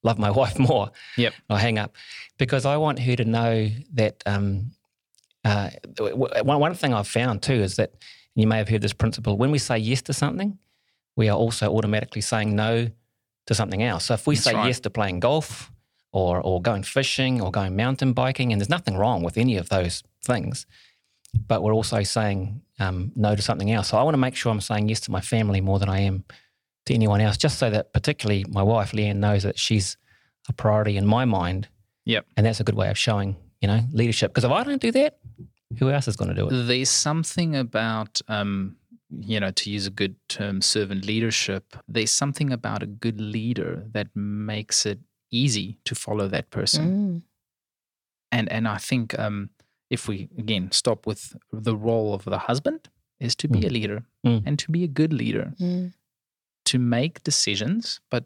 love 0.04 0.20
my 0.20 0.32
wife 0.40 0.60
more. 0.60 0.92
Yep. 1.18 1.34
I 1.50 1.60
hang 1.60 1.80
up 1.80 1.96
because 2.38 2.66
I 2.66 2.78
want 2.78 3.00
her 3.00 3.16
to 3.16 3.26
know 3.26 3.70
that. 3.94 4.24
Um, 4.26 4.72
uh, 5.46 5.70
one, 6.00 6.60
one 6.60 6.74
thing 6.74 6.94
I've 6.94 7.08
found 7.08 7.42
too 7.42 7.54
is 7.54 7.78
that 7.78 7.94
you 8.36 8.48
may 8.48 8.58
have 8.58 8.68
heard 8.70 8.82
this 8.82 8.94
principle: 8.94 9.38
when 9.38 9.52
we 9.52 9.60
say 9.60 9.78
yes 9.78 10.02
to 10.04 10.14
something, 10.14 10.58
we 11.16 11.30
are 11.30 11.38
also 11.38 11.74
automatically 11.74 12.22
saying 12.22 12.56
no 12.56 12.90
to 13.48 13.56
something 13.56 13.84
else. 13.84 14.06
So 14.06 14.14
if 14.14 14.28
we 14.28 14.36
That's 14.36 14.46
say 14.46 14.54
right. 14.54 14.68
yes 14.68 14.80
to 14.82 14.90
playing 14.90 15.20
golf 15.20 15.72
or 16.12 16.40
or 16.42 16.62
going 16.62 16.84
fishing 16.84 17.42
or 17.42 17.52
going 17.52 17.76
mountain 17.76 18.14
biking, 18.14 18.52
and 18.52 18.62
there's 18.62 18.70
nothing 18.70 18.96
wrong 18.96 19.24
with 19.24 19.38
any 19.38 19.58
of 19.58 19.70
those 19.70 20.04
things, 20.24 20.66
but 21.48 21.62
we're 21.64 21.74
also 21.74 22.04
saying 22.04 22.62
um, 22.80 23.12
no 23.16 23.36
to 23.36 23.42
something 23.42 23.72
else. 23.72 23.90
So 23.90 23.98
I 23.98 24.04
want 24.04 24.14
to 24.14 24.20
make 24.20 24.36
sure 24.36 24.52
I'm 24.52 24.62
saying 24.62 24.90
yes 24.90 25.00
to 25.02 25.12
my 25.12 25.22
family 25.22 25.62
more 25.62 25.80
than 25.80 25.90
I 25.90 26.02
am 26.02 26.24
to 26.86 26.94
anyone 26.94 27.20
else, 27.20 27.38
just 27.38 27.58
so 27.58 27.70
that 27.70 27.92
particularly 27.92 28.46
my 28.48 28.64
wife 28.64 28.92
Leanne 28.92 29.18
knows 29.18 29.44
that 29.44 29.60
she's 29.60 29.98
a 30.48 30.54
priority 30.54 30.96
in 30.96 31.06
my 31.06 31.26
mind. 31.26 31.68
Yep. 32.06 32.26
And 32.38 32.46
that's 32.46 32.62
a 32.62 32.64
good 32.64 32.76
way 32.76 32.90
of 32.90 32.98
showing, 32.98 33.36
you 33.60 33.68
know, 33.68 33.82
leadership. 33.92 34.32
Because 34.32 34.46
if 34.46 34.52
I 34.52 34.64
don't 34.64 34.82
do 34.82 34.92
that, 34.94 35.18
who 35.78 35.90
else 35.90 36.08
is 36.08 36.16
going 36.16 36.30
to 36.30 36.36
do 36.36 36.48
it? 36.48 36.68
There's 36.68 36.90
something 36.90 37.58
about, 37.58 38.22
um, 38.30 38.78
you 39.10 39.40
know, 39.40 39.52
to 39.52 39.70
use 39.70 39.88
a 39.88 39.92
good 39.92 40.16
term, 40.28 40.62
servant 40.62 41.06
leadership. 41.06 41.76
There's 41.88 42.12
something 42.12 42.52
about 42.52 42.84
a 42.84 42.88
good 42.88 43.22
leader 43.22 43.84
that 43.94 44.08
makes 44.16 44.86
it 44.86 45.00
easy 45.32 45.78
to 45.86 45.96
follow 45.96 46.28
that 46.28 46.50
person. 46.50 46.86
Mm. 46.86 47.22
And 48.32 48.52
and 48.52 48.68
I 48.68 48.78
think 48.78 49.18
um, 49.20 49.50
if 49.90 50.08
we 50.08 50.30
again 50.38 50.72
stop 50.72 51.08
with 51.08 51.36
the 51.52 51.76
role 51.76 52.14
of 52.14 52.26
the 52.26 52.38
husband 52.40 52.90
is 53.20 53.36
to 53.36 53.48
be 53.48 53.60
Mm. 53.62 53.66
a 53.66 53.70
leader 53.70 54.04
Mm. 54.26 54.44
and 54.46 54.60
to 54.60 54.72
be 54.72 54.84
a 54.84 54.88
good 54.88 55.14
leader, 55.14 55.54
Mm. 55.60 55.94
to 56.66 56.78
make 56.80 57.24
decisions, 57.24 58.02
but 58.10 58.26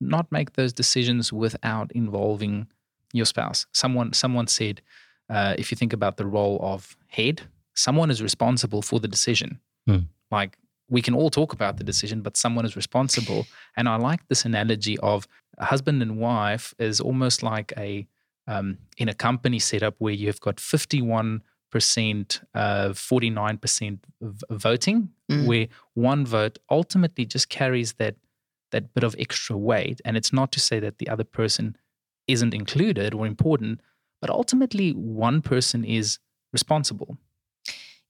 not 0.00 0.30
make 0.32 0.52
those 0.52 0.72
decisions 0.72 1.32
without 1.32 1.92
involving 1.92 2.66
your 3.12 3.26
spouse. 3.26 3.66
Someone 3.72 4.12
someone 4.12 4.46
said, 4.48 4.82
uh, 5.30 5.54
if 5.58 5.70
you 5.70 5.76
think 5.76 5.92
about 5.92 6.16
the 6.16 6.26
role 6.26 6.58
of 6.60 6.96
head, 7.06 7.42
someone 7.74 8.10
is 8.10 8.20
responsible 8.22 8.82
for 8.82 9.00
the 9.00 9.08
decision. 9.08 9.60
Mm. 9.88 10.06
Like 10.30 10.58
we 10.90 11.02
can 11.02 11.14
all 11.14 11.30
talk 11.30 11.52
about 11.52 11.76
the 11.78 11.84
decision, 11.84 12.22
but 12.22 12.36
someone 12.36 12.64
is 12.64 12.76
responsible. 12.76 13.46
And 13.76 13.88
I 13.88 13.96
like 13.96 14.26
this 14.28 14.44
analogy 14.44 14.98
of 14.98 15.26
a 15.58 15.64
husband 15.64 16.02
and 16.02 16.18
wife 16.18 16.74
is 16.78 17.00
almost 17.00 17.42
like 17.42 17.72
a 17.76 18.06
um, 18.46 18.78
in 18.96 19.08
a 19.08 19.14
company 19.14 19.58
setup 19.58 19.94
where 19.98 20.14
you've 20.14 20.40
got 20.40 20.58
51 20.60 21.42
percent, 21.70 22.40
uh, 22.54 22.88
49% 22.94 23.98
v- 24.22 24.44
voting, 24.50 25.10
Mm. 25.30 25.46
where 25.46 25.66
one 25.92 26.24
vote 26.24 26.58
ultimately 26.70 27.26
just 27.26 27.50
carries 27.50 27.92
that 27.94 28.14
that 28.70 28.94
bit 28.94 29.04
of 29.04 29.14
extra 29.18 29.56
weight. 29.56 30.00
And 30.04 30.16
it's 30.16 30.32
not 30.32 30.50
to 30.52 30.60
say 30.60 30.80
that 30.80 30.96
the 30.98 31.08
other 31.08 31.24
person 31.24 31.76
isn't 32.26 32.54
included 32.54 33.12
or 33.14 33.26
important, 33.26 33.80
but 34.20 34.30
ultimately 34.30 34.92
one 34.92 35.42
person 35.42 35.84
is 35.84 36.18
responsible. 36.52 37.18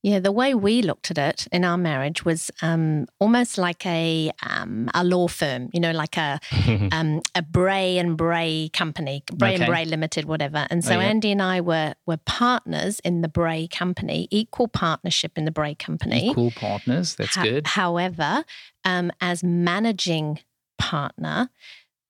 Yeah, 0.02 0.20
the 0.20 0.30
way 0.30 0.54
we 0.54 0.80
looked 0.82 1.10
at 1.10 1.18
it 1.18 1.48
in 1.50 1.64
our 1.64 1.76
marriage 1.76 2.24
was 2.24 2.50
um, 2.62 3.06
almost 3.18 3.58
like 3.58 3.84
a 3.84 4.30
um, 4.48 4.88
a 4.94 5.02
law 5.02 5.26
firm, 5.26 5.70
you 5.72 5.80
know, 5.80 5.90
like 5.90 6.16
a 6.16 6.38
um, 6.92 7.20
a 7.34 7.42
Bray 7.42 7.98
and 7.98 8.16
Bray 8.16 8.70
company, 8.72 9.24
Bray 9.32 9.56
and 9.56 9.66
Bray 9.66 9.84
Limited, 9.84 10.24
whatever. 10.26 10.66
And 10.70 10.84
so 10.84 10.94
Oh, 10.96 11.00
yeah. 11.00 11.06
Andy 11.06 11.32
and 11.32 11.42
I 11.42 11.60
were 11.60 11.94
were 12.06 12.18
partners 12.18 13.00
in 13.00 13.22
the 13.22 13.28
Bray 13.28 13.66
company, 13.66 14.28
equal 14.30 14.68
partnership 14.68 15.32
in 15.36 15.44
the 15.44 15.50
Bray 15.50 15.74
company. 15.74 16.30
Equal 16.30 16.52
partners. 16.52 17.16
That's 17.16 17.34
Ho- 17.34 17.42
good. 17.42 17.66
However, 17.66 18.44
um, 18.84 19.10
as 19.20 19.42
managing 19.42 20.38
partner, 20.78 21.50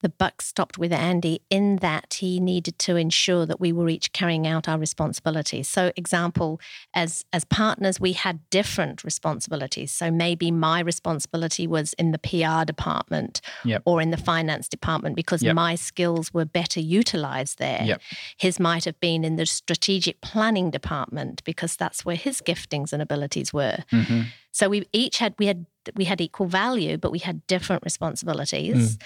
the 0.01 0.09
buck 0.09 0.41
stopped 0.43 0.79
with 0.79 0.93
Andy 0.93 1.41
in 1.51 1.77
that 1.77 2.15
he 2.21 2.39
needed 2.39 2.79
to 2.81 2.97
ensure 2.97 3.45
that 3.47 3.61
we 3.61 3.73
were 3.73 3.89
each 3.89 4.13
carrying 4.13 4.47
out 4.47 4.69
our 4.69 4.79
responsibilities. 4.79 5.69
So, 5.69 5.93
example, 5.97 6.61
as 6.95 7.25
as 7.33 7.45
partners, 7.45 7.99
we 8.01 8.13
had 8.13 8.39
different 8.51 9.03
responsibilities. 9.05 9.91
So 9.91 10.11
maybe 10.11 10.51
my 10.51 10.81
responsibility 10.81 11.67
was 11.67 11.95
in 11.95 12.13
the 12.13 12.19
PR 12.19 12.65
department 12.65 13.41
Yep. 13.65 13.83
or 13.87 14.01
in 14.01 14.11
the 14.11 14.17
finance 14.17 14.69
department 14.69 15.17
because 15.17 15.43
Yep. 15.43 15.55
my 15.55 15.75
skills 15.75 16.33
were 16.33 16.45
better 16.45 16.81
utilized 16.81 17.59
there. 17.59 17.83
Yep. 17.85 18.03
His 18.39 18.61
might 18.61 18.85
have 18.85 18.99
been 19.01 19.25
in 19.25 19.37
the 19.37 19.47
strategic 19.47 20.21
planning 20.21 20.71
department 20.71 21.43
because 21.45 21.77
that's 21.77 22.05
where 22.05 22.17
his 22.17 22.41
giftings 22.41 22.93
and 22.93 23.03
abilities 23.03 23.53
were. 23.53 23.79
hmm 23.91 24.23
So 24.53 24.69
we 24.69 24.87
each 24.93 25.19
had 25.19 25.35
we 25.39 25.47
had 25.47 25.67
we 25.97 26.05
had 26.05 26.21
equal 26.21 26.47
value, 26.47 26.97
but 26.97 27.13
we 27.13 27.19
had 27.19 27.47
different 27.47 27.83
responsibilities, 27.85 28.99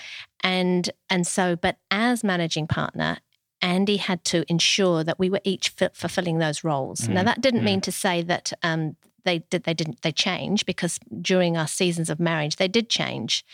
and 0.43 0.91
and 1.09 1.27
so 1.27 1.57
but 1.57 1.77
as 1.91 2.25
managing 2.25 2.67
partner. 2.67 3.19
Andy 3.65 3.97
had 3.97 4.25
to 4.25 4.45
ensure 4.51 5.05
that 5.05 5.21
we 5.21 5.31
were 5.31 5.41
each 5.45 5.69
fi- 5.69 5.91
fulfilling 5.95 6.39
those 6.39 6.65
roles. 6.65 7.09
Now 7.09 7.23
Mm, 7.23 7.27
that 7.27 7.41
didn't 7.41 7.63
mean 7.63 7.81
to 7.83 7.93
say 7.93 8.21
that 8.23 8.53
um, 8.65 8.97
they 9.25 9.41
did 9.51 9.63
they 9.63 9.75
didn't 9.75 10.03
they 10.03 10.13
change 10.13 10.67
because 10.67 10.99
during 11.21 11.57
our 11.57 11.69
seasons 11.69 12.11
of 12.11 12.19
marriage 12.19 12.57
they 12.57 12.69
did 12.69 12.89
change, 12.89 13.45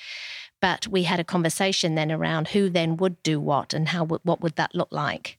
but 0.61 0.87
we 0.88 1.05
had 1.05 1.21
a 1.21 1.25
conversation 1.25 1.95
then 1.95 2.11
around 2.11 2.49
who 2.49 2.71
then 2.71 2.97
would 2.97 3.23
do 3.23 3.38
what 3.38 3.75
and 3.75 3.88
how 3.88 4.05
what 4.05 4.41
would 4.41 4.57
that 4.57 4.75
look 4.75 4.88
like. 4.91 5.38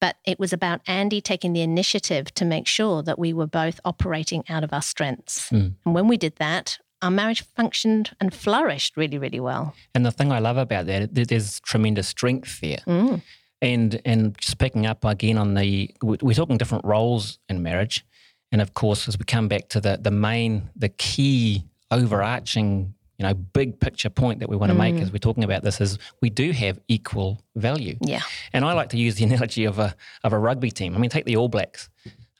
But 0.00 0.16
it 0.24 0.38
was 0.38 0.52
about 0.52 0.80
Andy 0.86 1.20
taking 1.20 1.52
the 1.52 1.62
initiative 1.62 2.32
to 2.34 2.44
make 2.44 2.66
sure 2.66 3.02
that 3.02 3.18
we 3.18 3.32
were 3.32 3.46
both 3.46 3.80
operating 3.84 4.44
out 4.48 4.62
of 4.62 4.72
our 4.72 4.82
strengths. 4.82 5.50
Mm. 5.50 5.74
And 5.84 5.94
when 5.94 6.08
we 6.08 6.16
did 6.16 6.36
that, 6.36 6.78
our 7.06 7.10
marriage 7.10 7.42
functioned 7.54 8.14
and 8.20 8.34
flourished 8.34 8.96
really, 8.96 9.18
really 9.18 9.40
well. 9.40 9.74
And 9.94 10.04
the 10.04 10.10
thing 10.12 10.32
I 10.32 10.40
love 10.40 10.56
about 10.56 10.86
that, 10.86 11.14
there's 11.14 11.60
tremendous 11.60 12.08
strength 12.08 12.60
there. 12.60 12.82
Mm. 12.86 13.22
And 13.62 14.00
and 14.04 14.36
just 14.38 14.58
picking 14.58 14.84
up 14.86 15.04
again 15.04 15.38
on 15.38 15.54
the, 15.54 15.90
we- 16.02 16.18
we're 16.20 16.34
talking 16.34 16.58
different 16.58 16.84
roles 16.84 17.38
in 17.48 17.62
marriage, 17.62 18.04
and 18.52 18.60
of 18.60 18.74
course, 18.74 19.08
as 19.08 19.18
we 19.18 19.24
come 19.24 19.48
back 19.48 19.68
to 19.70 19.80
the 19.80 19.96
the 19.96 20.10
main, 20.10 20.68
the 20.76 20.90
key 20.90 21.64
overarching, 21.90 22.94
you 23.18 23.22
know, 23.26 23.32
big 23.34 23.80
picture 23.80 24.10
point 24.10 24.40
that 24.40 24.48
we 24.48 24.56
want 24.56 24.70
to 24.70 24.78
make 24.78 24.94
as 24.96 25.10
we're 25.10 25.18
talking 25.18 25.44
about 25.44 25.62
this 25.62 25.80
is 25.80 25.98
we 26.20 26.28
do 26.28 26.50
have 26.52 26.78
equal 26.88 27.40
value. 27.54 27.96
Yeah. 28.02 28.20
And 28.52 28.64
I 28.64 28.72
like 28.74 28.90
to 28.90 28.98
use 28.98 29.14
the 29.14 29.24
analogy 29.30 29.64
of 29.64 29.78
a 29.78 29.94
of 30.22 30.32
a 30.32 30.38
rugby 30.38 30.70
team. 30.70 30.94
I 30.94 30.98
mean, 30.98 31.10
take 31.10 31.24
the 31.24 31.36
All 31.36 31.48
Blacks. 31.48 31.88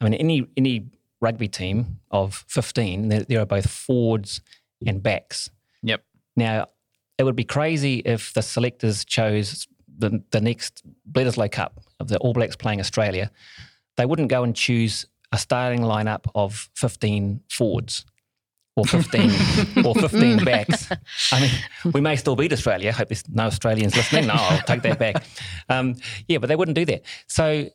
I 0.00 0.04
mean, 0.04 0.14
any 0.14 0.46
any 0.56 0.86
rugby 1.20 1.48
team 1.48 2.00
of 2.10 2.44
fifteen, 2.48 3.08
there, 3.08 3.20
there 3.20 3.40
are 3.40 3.46
both 3.46 3.70
forwards 3.70 4.40
and 4.86 5.02
backs. 5.02 5.50
Yep. 5.82 6.02
Now, 6.36 6.66
it 7.18 7.24
would 7.24 7.36
be 7.36 7.44
crazy 7.44 7.98
if 8.04 8.32
the 8.34 8.42
selectors 8.42 9.04
chose 9.04 9.66
the, 9.98 10.22
the 10.30 10.40
next 10.40 10.82
Bledisloe 11.10 11.50
Cup 11.50 11.80
of 11.98 12.08
the 12.08 12.18
All 12.18 12.32
Blacks 12.32 12.56
playing 12.56 12.80
Australia. 12.80 13.30
They 13.96 14.04
wouldn't 14.04 14.28
go 14.28 14.42
and 14.42 14.54
choose 14.54 15.06
a 15.32 15.38
starting 15.38 15.80
lineup 15.80 16.26
of 16.34 16.68
15 16.74 17.40
forwards 17.48 18.04
or 18.76 18.84
15 18.84 19.84
or 19.84 19.94
15 19.94 20.44
backs. 20.44 20.88
I 21.32 21.40
mean, 21.40 21.50
we 21.94 22.00
may 22.00 22.16
still 22.16 22.36
beat 22.36 22.52
Australia. 22.52 22.90
I 22.90 22.92
hope 22.92 23.08
there's 23.08 23.26
no 23.28 23.44
Australians 23.44 23.96
listening. 23.96 24.26
No, 24.26 24.34
I'll 24.36 24.62
take 24.62 24.82
that 24.82 24.98
back. 24.98 25.24
Um, 25.68 25.96
yeah, 26.28 26.38
but 26.38 26.46
they 26.46 26.54
wouldn't 26.54 26.76
do 26.76 26.84
that. 26.84 27.02
So 27.26 27.68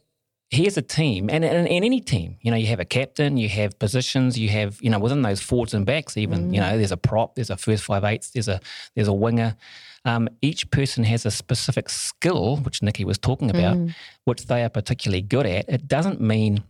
here's 0.52 0.78
a 0.78 0.82
team, 0.82 1.30
and 1.30 1.46
in 1.46 1.66
any 1.68 2.02
team, 2.02 2.36
you 2.42 2.52
know, 2.52 2.58
you 2.58 2.68
have 2.68 2.82
a 2.82 2.86
captain, 2.86 3.38
you 3.38 3.48
have 3.48 3.80
positions, 3.80 4.38
you 4.38 4.50
have, 4.50 4.78
you 4.82 4.90
know, 4.90 5.00
within 5.00 5.22
those 5.22 5.42
forwards 5.42 5.74
and 5.74 5.86
backs, 5.86 6.18
even, 6.18 6.54
you 6.54 6.60
know, 6.60 6.78
there's 6.78 6.92
a 6.92 6.98
prop, 6.98 7.36
there's 7.36 7.50
a 7.50 7.56
first 7.56 7.86
five 7.86 8.04
eights, 8.04 8.32
there's 8.32 8.50
a 8.50 8.60
there's 8.94 9.08
a 9.08 9.14
winger. 9.14 9.56
Um, 10.04 10.28
each 10.42 10.70
person 10.72 11.04
has 11.06 11.26
a 11.26 11.32
specific 11.32 11.88
skill, 11.90 12.58
which 12.58 12.82
Nikki 12.82 13.06
was 13.06 13.18
talking 13.18 13.50
about, 13.50 13.78
which 14.26 14.48
they 14.48 14.64
are 14.64 14.70
particularly 14.70 15.22
good 15.22 15.46
at. 15.46 15.70
It 15.70 15.88
doesn't 15.88 16.20
mean 16.20 16.64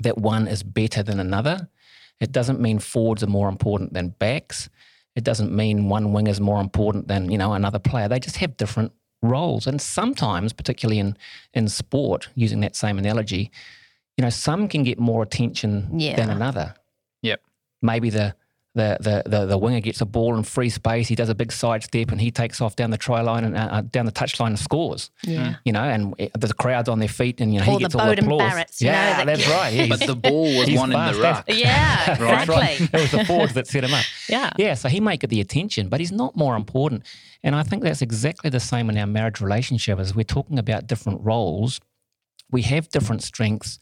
that 0.00 0.18
one 0.18 0.46
is 0.48 0.62
better 0.62 1.02
than 1.02 1.18
another. 1.20 1.68
It 2.20 2.32
doesn't 2.32 2.60
mean 2.60 2.80
forwards 2.80 3.22
are 3.22 3.28
more 3.28 3.48
important 3.48 3.94
than 3.94 4.08
backs. 4.08 4.68
It 5.14 5.24
doesn't 5.24 5.52
mean 5.52 5.88
one 5.88 6.12
wing 6.12 6.26
is 6.26 6.40
more 6.40 6.60
important 6.60 7.08
than 7.08 7.30
you 7.30 7.38
know 7.38 7.54
another 7.54 7.78
player. 7.78 8.08
They 8.08 8.18
just 8.18 8.36
have 8.36 8.58
different 8.58 8.92
roles, 9.22 9.66
and 9.66 9.80
sometimes, 9.80 10.52
particularly 10.52 10.98
in 10.98 11.16
in 11.54 11.68
sport, 11.68 12.28
using 12.34 12.60
that 12.60 12.76
same 12.76 12.98
analogy, 12.98 13.50
you 14.16 14.22
know, 14.22 14.30
some 14.30 14.68
can 14.68 14.82
get 14.82 14.98
more 14.98 15.22
attention 15.22 15.98
than 15.98 16.30
another. 16.30 16.74
Yep. 17.22 17.40
Maybe 17.82 18.10
the 18.10 18.34
the, 18.76 18.96
the, 19.00 19.22
the, 19.28 19.46
the 19.46 19.58
winger 19.58 19.80
gets 19.80 20.00
a 20.00 20.06
ball 20.06 20.36
in 20.36 20.42
free 20.44 20.68
space. 20.68 21.08
He 21.08 21.14
does 21.16 21.28
a 21.28 21.34
big 21.34 21.50
side 21.50 21.82
step 21.82 22.10
and 22.12 22.20
he 22.20 22.30
takes 22.30 22.60
off 22.60 22.76
down 22.76 22.90
the 22.90 22.96
try 22.98 23.22
line 23.22 23.42
and 23.44 23.56
uh, 23.56 23.68
uh, 23.72 23.80
down 23.80 24.06
the 24.06 24.12
touch 24.12 24.38
line 24.38 24.52
and 24.52 24.58
scores. 24.58 25.10
Yeah. 25.24 25.56
You 25.64 25.72
know, 25.72 25.82
and 25.82 26.14
it- 26.18 26.32
the 26.38 26.52
crowd's 26.54 26.88
on 26.88 26.98
their 27.00 27.08
feet 27.08 27.40
and 27.40 27.52
you 27.52 27.60
know 27.60 27.66
Or 27.66 27.70
he 27.70 27.72
the 27.76 27.80
gets 27.80 27.94
all 27.96 28.06
the 28.06 28.14
Beauden 28.16 28.24
applause. 28.26 28.52
Barretts, 28.52 28.80
you 28.80 28.86
know, 28.86 28.92
yeah, 28.92 29.16
that- 29.16 29.26
that's 29.26 29.48
right. 29.48 29.72
Yeah, 29.74 29.86
But 29.88 30.00
the 30.00 30.14
ball 30.14 30.42
was 30.58 30.70
one 30.70 30.92
in 30.92 30.98
the 30.98 31.12
that's- 31.12 31.16
ruck. 31.16 31.44
Yeah, 31.48 32.04
That's 32.16 32.20
right. 32.48 32.80
exactly. 32.80 32.88
It 33.00 33.02
was 33.02 33.10
the 33.10 33.24
forwards 33.24 33.54
that 33.54 33.66
set 33.66 33.82
him 33.82 33.94
up. 33.94 34.04
Yeah. 34.28 34.50
Yeah, 34.58 34.74
so 34.74 34.88
he 34.88 35.00
might 35.00 35.20
get 35.20 35.30
the 35.30 35.40
attention, 35.40 35.88
but 35.88 35.98
he's 36.00 36.12
not 36.12 36.36
more 36.36 36.54
important. 36.54 37.02
And 37.42 37.54
I 37.56 37.62
think 37.62 37.82
that's 37.82 38.02
exactly 38.02 38.50
the 38.50 38.60
same 38.60 38.90
in 38.90 38.98
our 38.98 39.06
marriage 39.06 39.40
relationship 39.40 39.98
as 39.98 40.14
we're 40.14 40.24
talking 40.24 40.58
about 40.58 40.86
different 40.86 41.20
roles. 41.22 41.80
We 42.50 42.62
have 42.62 42.88
different 42.90 43.22
strengths, 43.22 43.78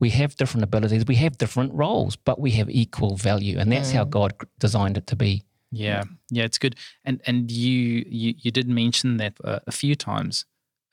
we 0.00 0.10
have 0.10 0.36
different 0.36 0.64
abilities, 0.64 1.04
we 1.06 1.16
have 1.16 1.38
different 1.38 1.72
roles, 1.74 2.16
but 2.16 2.38
we 2.38 2.50
have 2.52 2.68
equal 2.70 3.16
value. 3.16 3.58
And 3.58 3.72
that's 3.72 3.92
how 3.92 4.04
God 4.04 4.32
designed 4.58 4.96
it 4.98 5.06
to 5.06 5.16
be. 5.16 5.42
Yeah, 5.72 6.04
yeah, 6.30 6.44
it's 6.44 6.58
good. 6.58 6.76
And 7.04 7.20
and 7.26 7.50
you 7.50 8.04
you 8.08 8.34
you 8.38 8.50
did 8.50 8.68
mention 8.68 9.16
that 9.18 9.34
uh, 9.44 9.58
a 9.66 9.72
few 9.72 9.94
times 9.96 10.44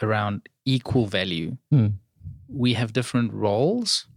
around 0.02 0.50
equal 0.66 1.06
value. 1.06 1.58
Hmm. 1.70 1.88
We 2.48 2.74
have 2.74 2.92
different 2.94 3.34
roles. 3.34 4.08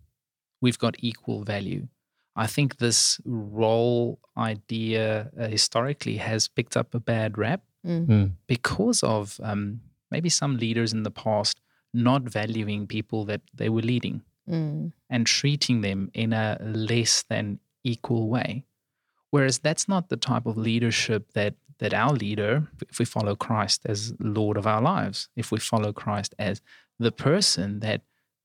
We've 0.60 0.78
got 0.78 0.96
equal 1.00 1.42
value. 1.44 1.88
I 2.34 2.46
think 2.46 2.76
this 2.76 3.20
role 3.24 4.18
idea 4.36 5.30
uh, 5.40 5.48
historically 5.48 6.16
has 6.18 6.48
picked 6.48 6.76
up 6.76 6.94
a 6.94 7.00
bad 7.00 7.38
rap 7.38 7.62
Mm. 7.86 8.32
because 8.48 9.04
of 9.04 9.38
um, 9.44 9.80
maybe 10.10 10.28
some 10.28 10.56
leaders 10.56 10.92
in 10.92 11.04
the 11.04 11.10
past 11.10 11.60
not 11.94 12.22
valuing 12.22 12.88
people 12.88 13.24
that 13.26 13.42
they 13.54 13.68
were 13.68 13.80
leading 13.82 14.22
Mm. 14.48 14.92
and 15.10 15.26
treating 15.26 15.80
them 15.80 16.10
in 16.14 16.32
a 16.32 16.56
less 16.60 17.24
than 17.28 17.58
equal 17.82 18.28
way. 18.28 18.64
Whereas 19.30 19.58
that's 19.58 19.88
not 19.88 20.08
the 20.08 20.16
type 20.16 20.46
of 20.46 20.56
leadership 20.56 21.32
that 21.32 21.54
that 21.78 21.92
our 21.92 22.12
leader, 22.12 22.66
if 22.88 22.98
we 22.98 23.04
follow 23.04 23.34
Christ 23.34 23.82
as 23.86 24.14
Lord 24.18 24.56
of 24.56 24.66
our 24.66 24.80
lives, 24.80 25.28
if 25.36 25.52
we 25.52 25.58
follow 25.58 25.92
Christ 25.92 26.34
as 26.38 26.62
the 26.98 27.12
person 27.12 27.80
that 27.80 28.00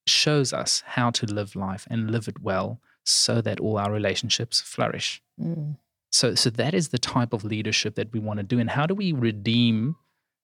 shows 0.06 0.52
us 0.52 0.84
how 0.86 1.12
to 1.12 1.26
live 1.26 1.56
life 1.56 1.88
and 1.90 2.12
live 2.12 2.28
it 2.28 2.42
well 2.42 2.82
so 3.06 3.40
that 3.42 3.60
all 3.60 3.78
our 3.78 3.92
relationships 3.92 4.60
flourish. 4.60 5.22
Mm. 5.40 5.78
So 6.12 6.36
so 6.36 6.50
that 6.50 6.74
is 6.74 6.90
the 6.90 7.00
type 7.00 7.32
of 7.32 7.44
leadership 7.44 7.96
that 7.96 8.12
we 8.12 8.20
want 8.20 8.38
to 8.38 8.44
do. 8.44 8.60
And 8.60 8.70
how 8.70 8.86
do 8.86 8.96
we 8.96 9.14
redeem 9.14 9.96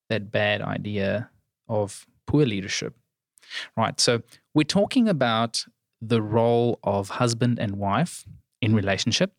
that 0.09 0.31
bad 0.31 0.61
idea 0.61 1.29
of 1.67 2.05
poor 2.25 2.45
leadership? 2.45 2.95
Right. 3.75 3.99
So 3.99 4.21
we're 4.53 4.63
talking 4.63 5.07
about 5.07 5.65
the 6.01 6.21
role 6.21 6.79
of 6.83 7.09
husband 7.09 7.59
and 7.59 7.77
wife 7.77 8.25
in 8.61 8.75
relationship 8.75 9.33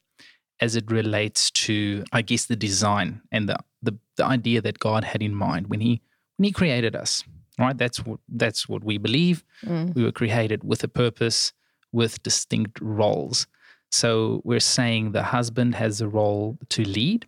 as 0.60 0.74
it 0.74 0.90
relates 0.90 1.50
to, 1.52 2.04
I 2.12 2.22
guess, 2.22 2.46
the 2.46 2.56
design 2.56 3.22
and 3.30 3.48
the 3.48 3.58
the, 3.80 3.96
the 4.16 4.24
idea 4.24 4.60
that 4.60 4.78
God 4.78 5.04
had 5.04 5.22
in 5.22 5.34
mind 5.34 5.68
when 5.68 5.80
he 5.80 6.00
when 6.36 6.44
he 6.44 6.52
created 6.52 6.96
us. 6.96 7.24
Right. 7.58 7.76
That's 7.76 8.04
what 8.04 8.20
that's 8.28 8.68
what 8.68 8.84
we 8.84 8.98
believe. 8.98 9.44
Mm. 9.64 9.94
We 9.94 10.04
were 10.04 10.12
created 10.12 10.62
with 10.62 10.84
a 10.84 10.88
purpose, 10.88 11.52
with 11.92 12.22
distinct 12.22 12.80
roles. 12.80 13.46
So 13.90 14.42
we're 14.44 14.60
saying 14.60 15.12
the 15.12 15.22
husband 15.22 15.74
has 15.74 16.00
a 16.00 16.08
role 16.08 16.58
to 16.68 16.82
lead 16.82 17.26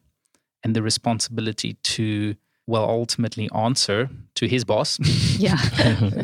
and 0.63 0.77
the 0.77 0.83
responsibility 0.83 1.75
to, 1.83 2.35
well, 2.71 2.89
ultimately 2.89 3.51
answer 3.55 4.09
to 4.37 4.47
his 4.47 4.65
boss, 4.65 4.99
Yeah. 5.39 5.59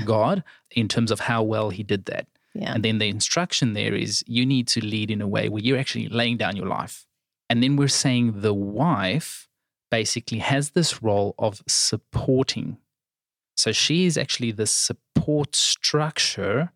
God, 0.04 0.44
in 0.70 0.88
terms 0.88 1.10
of 1.10 1.20
how 1.20 1.42
well 1.42 1.70
he 1.70 1.82
did 1.82 2.06
that. 2.06 2.26
Yeah. 2.54 2.72
And 2.74 2.84
then 2.84 2.98
the 2.98 3.08
instruction 3.08 3.74
there 3.74 3.94
is 3.94 4.24
you 4.26 4.46
need 4.46 4.68
to 4.68 4.80
lead 4.80 5.10
in 5.10 5.20
a 5.20 5.28
way 5.28 5.48
where 5.48 5.62
you're 5.62 5.78
actually 5.78 6.08
laying 6.08 6.36
down 6.36 6.56
your 6.56 6.66
life. 6.66 7.06
And 7.50 7.62
then 7.62 7.76
we're 7.76 7.88
saying 7.88 8.40
the 8.40 8.54
wife 8.54 9.48
basically 9.90 10.38
has 10.38 10.70
this 10.70 11.02
role 11.02 11.34
of 11.38 11.62
supporting. 11.66 12.78
So 13.56 13.72
she 13.72 14.06
is 14.06 14.16
actually 14.16 14.52
the 14.52 14.66
support 14.66 15.54
structure. 15.54 16.72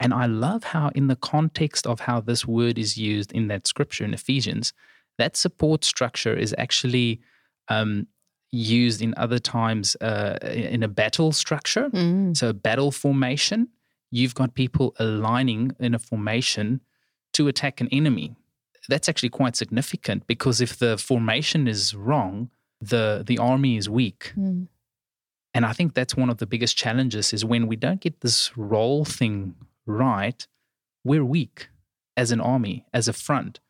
And 0.00 0.12
I 0.12 0.26
love 0.26 0.64
how, 0.64 0.90
in 0.94 1.06
the 1.06 1.16
context 1.16 1.86
of 1.86 2.00
how 2.00 2.20
this 2.20 2.46
word 2.46 2.78
is 2.78 2.98
used 2.98 3.32
in 3.32 3.48
that 3.48 3.66
scripture 3.66 4.04
in 4.04 4.14
Ephesians, 4.14 4.72
that 5.18 5.36
support 5.36 5.84
structure 5.84 6.34
is 6.34 6.54
actually 6.58 7.20
um, 7.68 8.06
used 8.52 9.00
in 9.00 9.14
other 9.16 9.38
times 9.38 9.96
uh, 10.00 10.38
in 10.42 10.82
a 10.82 10.88
battle 10.88 11.32
structure. 11.32 11.88
Mm. 11.90 12.36
So, 12.36 12.50
a 12.50 12.52
battle 12.52 12.92
formation, 12.92 13.68
you've 14.10 14.34
got 14.34 14.54
people 14.54 14.94
aligning 14.98 15.74
in 15.80 15.94
a 15.94 15.98
formation 15.98 16.82
to 17.32 17.48
attack 17.48 17.80
an 17.80 17.88
enemy. 17.90 18.36
That's 18.88 19.08
actually 19.08 19.30
quite 19.30 19.56
significant 19.56 20.26
because 20.26 20.60
if 20.60 20.78
the 20.78 20.98
formation 20.98 21.66
is 21.66 21.94
wrong, 21.94 22.50
the, 22.80 23.22
the 23.26 23.38
army 23.38 23.76
is 23.76 23.88
weak. 23.88 24.32
Mm. 24.36 24.68
And 25.54 25.66
I 25.66 25.72
think 25.72 25.94
that's 25.94 26.16
one 26.16 26.30
of 26.30 26.38
the 26.38 26.46
biggest 26.46 26.76
challenges 26.76 27.32
is 27.32 27.44
when 27.44 27.66
we 27.66 27.76
don't 27.76 28.00
get 28.00 28.20
this 28.20 28.56
role 28.56 29.04
thing 29.04 29.54
right, 29.86 30.46
we're 31.04 31.24
weak 31.24 31.68
as 32.16 32.32
an 32.32 32.40
army, 32.40 32.84
as 32.92 33.08
a 33.08 33.12
front. 33.12 33.60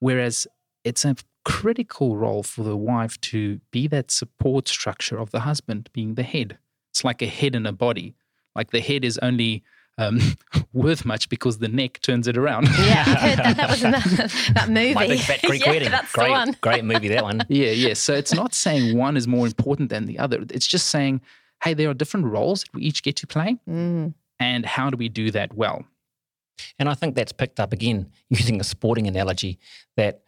Whereas 0.00 0.46
it's 0.84 1.04
a 1.04 1.16
critical 1.44 2.16
role 2.16 2.42
for 2.42 2.62
the 2.62 2.76
wife 2.76 3.20
to 3.22 3.60
be 3.70 3.86
that 3.88 4.10
support 4.10 4.68
structure 4.68 5.18
of 5.18 5.30
the 5.30 5.40
husband, 5.40 5.88
being 5.92 6.14
the 6.14 6.22
head. 6.22 6.58
It's 6.90 7.04
like 7.04 7.22
a 7.22 7.26
head 7.26 7.54
and 7.54 7.66
a 7.66 7.72
body. 7.72 8.14
Like 8.54 8.70
the 8.70 8.80
head 8.80 9.04
is 9.04 9.18
only 9.18 9.62
um, 9.98 10.20
worth 10.72 11.04
much 11.04 11.28
because 11.28 11.58
the 11.58 11.68
neck 11.68 12.00
turns 12.00 12.26
it 12.28 12.36
around. 12.36 12.68
Yeah, 12.68 13.04
I 13.06 13.10
heard 13.10 13.38
that. 13.38 13.56
That 13.56 13.70
was 13.70 13.84
in 13.84 13.90
that, 13.90 14.50
that 14.54 14.68
movie. 14.68 14.94
My 14.94 15.06
Big 15.06 15.20
Fat 15.20 15.42
Greek 15.42 15.64
yeah, 15.64 15.72
Wedding. 15.72 15.90
That's 15.90 16.12
great, 16.12 16.26
the 16.26 16.32
one. 16.32 16.56
great 16.60 16.84
movie, 16.84 17.08
that 17.08 17.22
one. 17.22 17.42
yeah, 17.48 17.70
yeah. 17.70 17.94
So 17.94 18.14
it's 18.14 18.32
not 18.32 18.54
saying 18.54 18.96
one 18.96 19.16
is 19.16 19.26
more 19.26 19.46
important 19.46 19.90
than 19.90 20.06
the 20.06 20.18
other. 20.18 20.44
It's 20.50 20.66
just 20.66 20.88
saying, 20.88 21.20
hey, 21.62 21.74
there 21.74 21.90
are 21.90 21.94
different 21.94 22.26
roles 22.26 22.62
that 22.62 22.74
we 22.74 22.82
each 22.82 23.02
get 23.02 23.16
to 23.16 23.26
play. 23.26 23.56
Mm. 23.68 24.14
And 24.40 24.64
how 24.64 24.90
do 24.90 24.96
we 24.96 25.08
do 25.08 25.30
that 25.32 25.54
well? 25.54 25.84
And 26.78 26.88
I 26.88 26.94
think 26.94 27.14
that's 27.14 27.32
picked 27.32 27.60
up 27.60 27.72
again 27.72 28.10
using 28.30 28.60
a 28.60 28.64
sporting 28.64 29.06
analogy 29.06 29.58
that 29.96 30.22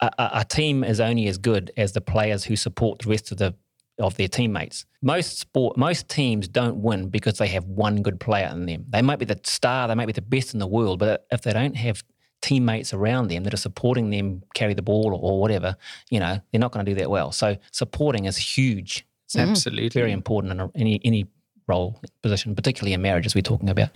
a, 0.00 0.10
a, 0.18 0.30
a 0.34 0.44
team 0.44 0.84
is 0.84 1.00
only 1.00 1.26
as 1.28 1.38
good 1.38 1.72
as 1.76 1.92
the 1.92 2.00
players 2.00 2.44
who 2.44 2.56
support 2.56 3.00
the 3.00 3.10
rest 3.10 3.32
of 3.32 3.38
the 3.38 3.54
of 3.98 4.16
their 4.16 4.28
teammates. 4.28 4.86
Most 5.02 5.38
sport, 5.38 5.76
most 5.76 6.08
teams 6.08 6.46
don't 6.46 6.76
win 6.76 7.08
because 7.08 7.38
they 7.38 7.48
have 7.48 7.64
one 7.64 8.00
good 8.02 8.20
player 8.20 8.48
in 8.52 8.66
them. 8.66 8.84
They 8.88 9.02
might 9.02 9.18
be 9.18 9.24
the 9.24 9.40
star, 9.42 9.88
they 9.88 9.94
might 9.96 10.06
be 10.06 10.12
the 10.12 10.22
best 10.22 10.54
in 10.54 10.60
the 10.60 10.66
world, 10.66 11.00
but 11.00 11.26
if 11.32 11.42
they 11.42 11.52
don't 11.52 11.76
have 11.76 12.04
teammates 12.40 12.94
around 12.94 13.28
them 13.28 13.42
that 13.42 13.52
are 13.52 13.58
supporting 13.58 14.10
them 14.10 14.42
carry 14.54 14.74
the 14.74 14.82
ball 14.82 15.06
or, 15.06 15.18
or 15.20 15.40
whatever, 15.40 15.76
you 16.10 16.20
know, 16.20 16.40
they're 16.52 16.60
not 16.60 16.70
going 16.70 16.86
to 16.86 16.92
do 16.92 16.98
that 17.00 17.10
well. 17.10 17.32
So 17.32 17.56
supporting 17.72 18.26
is 18.26 18.36
huge. 18.36 19.04
It's 19.26 19.36
mm. 19.36 19.48
Absolutely. 19.50 19.88
very 19.88 20.12
important 20.12 20.52
in 20.52 20.60
a, 20.60 20.70
any 20.74 21.00
any 21.04 21.26
role 21.66 22.00
position, 22.22 22.54
particularly 22.54 22.94
in 22.94 23.02
marriage, 23.02 23.26
as 23.26 23.34
we're 23.34 23.42
talking 23.42 23.68
about. 23.68 23.90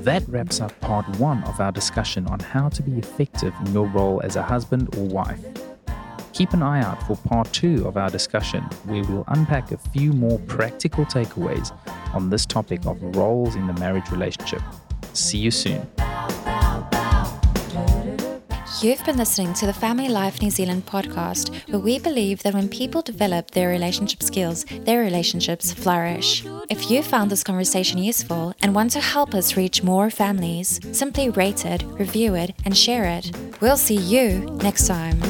That 0.00 0.24
wraps 0.26 0.60
up 0.60 0.78
part 0.80 1.06
one 1.18 1.44
of 1.44 1.60
our 1.60 1.70
discussion 1.70 2.26
on 2.26 2.40
how 2.40 2.68
to 2.70 2.82
be 2.82 2.98
effective 2.98 3.54
in 3.64 3.72
your 3.72 3.86
role 3.86 4.20
as 4.24 4.36
a 4.36 4.42
husband 4.42 4.94
or 4.96 5.04
wife. 5.04 5.38
Keep 6.32 6.54
an 6.54 6.62
eye 6.62 6.82
out 6.82 7.02
for 7.06 7.16
part 7.16 7.52
two 7.52 7.86
of 7.86 7.96
our 7.96 8.10
discussion, 8.10 8.62
where 8.84 9.04
we'll 9.04 9.24
unpack 9.28 9.70
a 9.70 9.76
few 9.76 10.12
more 10.12 10.38
practical 10.40 11.04
takeaways 11.04 11.70
on 12.14 12.30
this 12.30 12.46
topic 12.46 12.84
of 12.86 13.00
roles 13.16 13.54
in 13.54 13.66
the 13.66 13.74
marriage 13.74 14.10
relationship. 14.10 14.62
See 15.12 15.38
you 15.38 15.50
soon. 15.50 15.86
You've 18.82 19.04
been 19.04 19.16
listening 19.16 19.54
to 19.54 19.66
the 19.66 19.72
Family 19.72 20.08
Life 20.08 20.42
New 20.42 20.50
Zealand 20.50 20.86
podcast, 20.86 21.54
where 21.68 21.78
we 21.78 22.00
believe 22.00 22.42
that 22.42 22.52
when 22.52 22.68
people 22.68 23.00
develop 23.00 23.52
their 23.52 23.68
relationship 23.68 24.24
skills, 24.24 24.64
their 24.64 25.02
relationships 25.02 25.72
flourish. 25.72 26.44
If 26.68 26.90
you 26.90 27.04
found 27.04 27.30
this 27.30 27.44
conversation 27.44 27.98
useful 27.98 28.54
and 28.60 28.74
want 28.74 28.90
to 28.92 29.00
help 29.00 29.34
us 29.34 29.56
reach 29.56 29.84
more 29.84 30.10
families, 30.10 30.80
simply 30.90 31.30
rate 31.30 31.64
it, 31.64 31.84
review 31.84 32.34
it, 32.34 32.56
and 32.64 32.76
share 32.76 33.04
it. 33.04 33.30
We'll 33.60 33.76
see 33.76 33.98
you 33.98 34.50
next 34.60 34.88
time. 34.88 35.20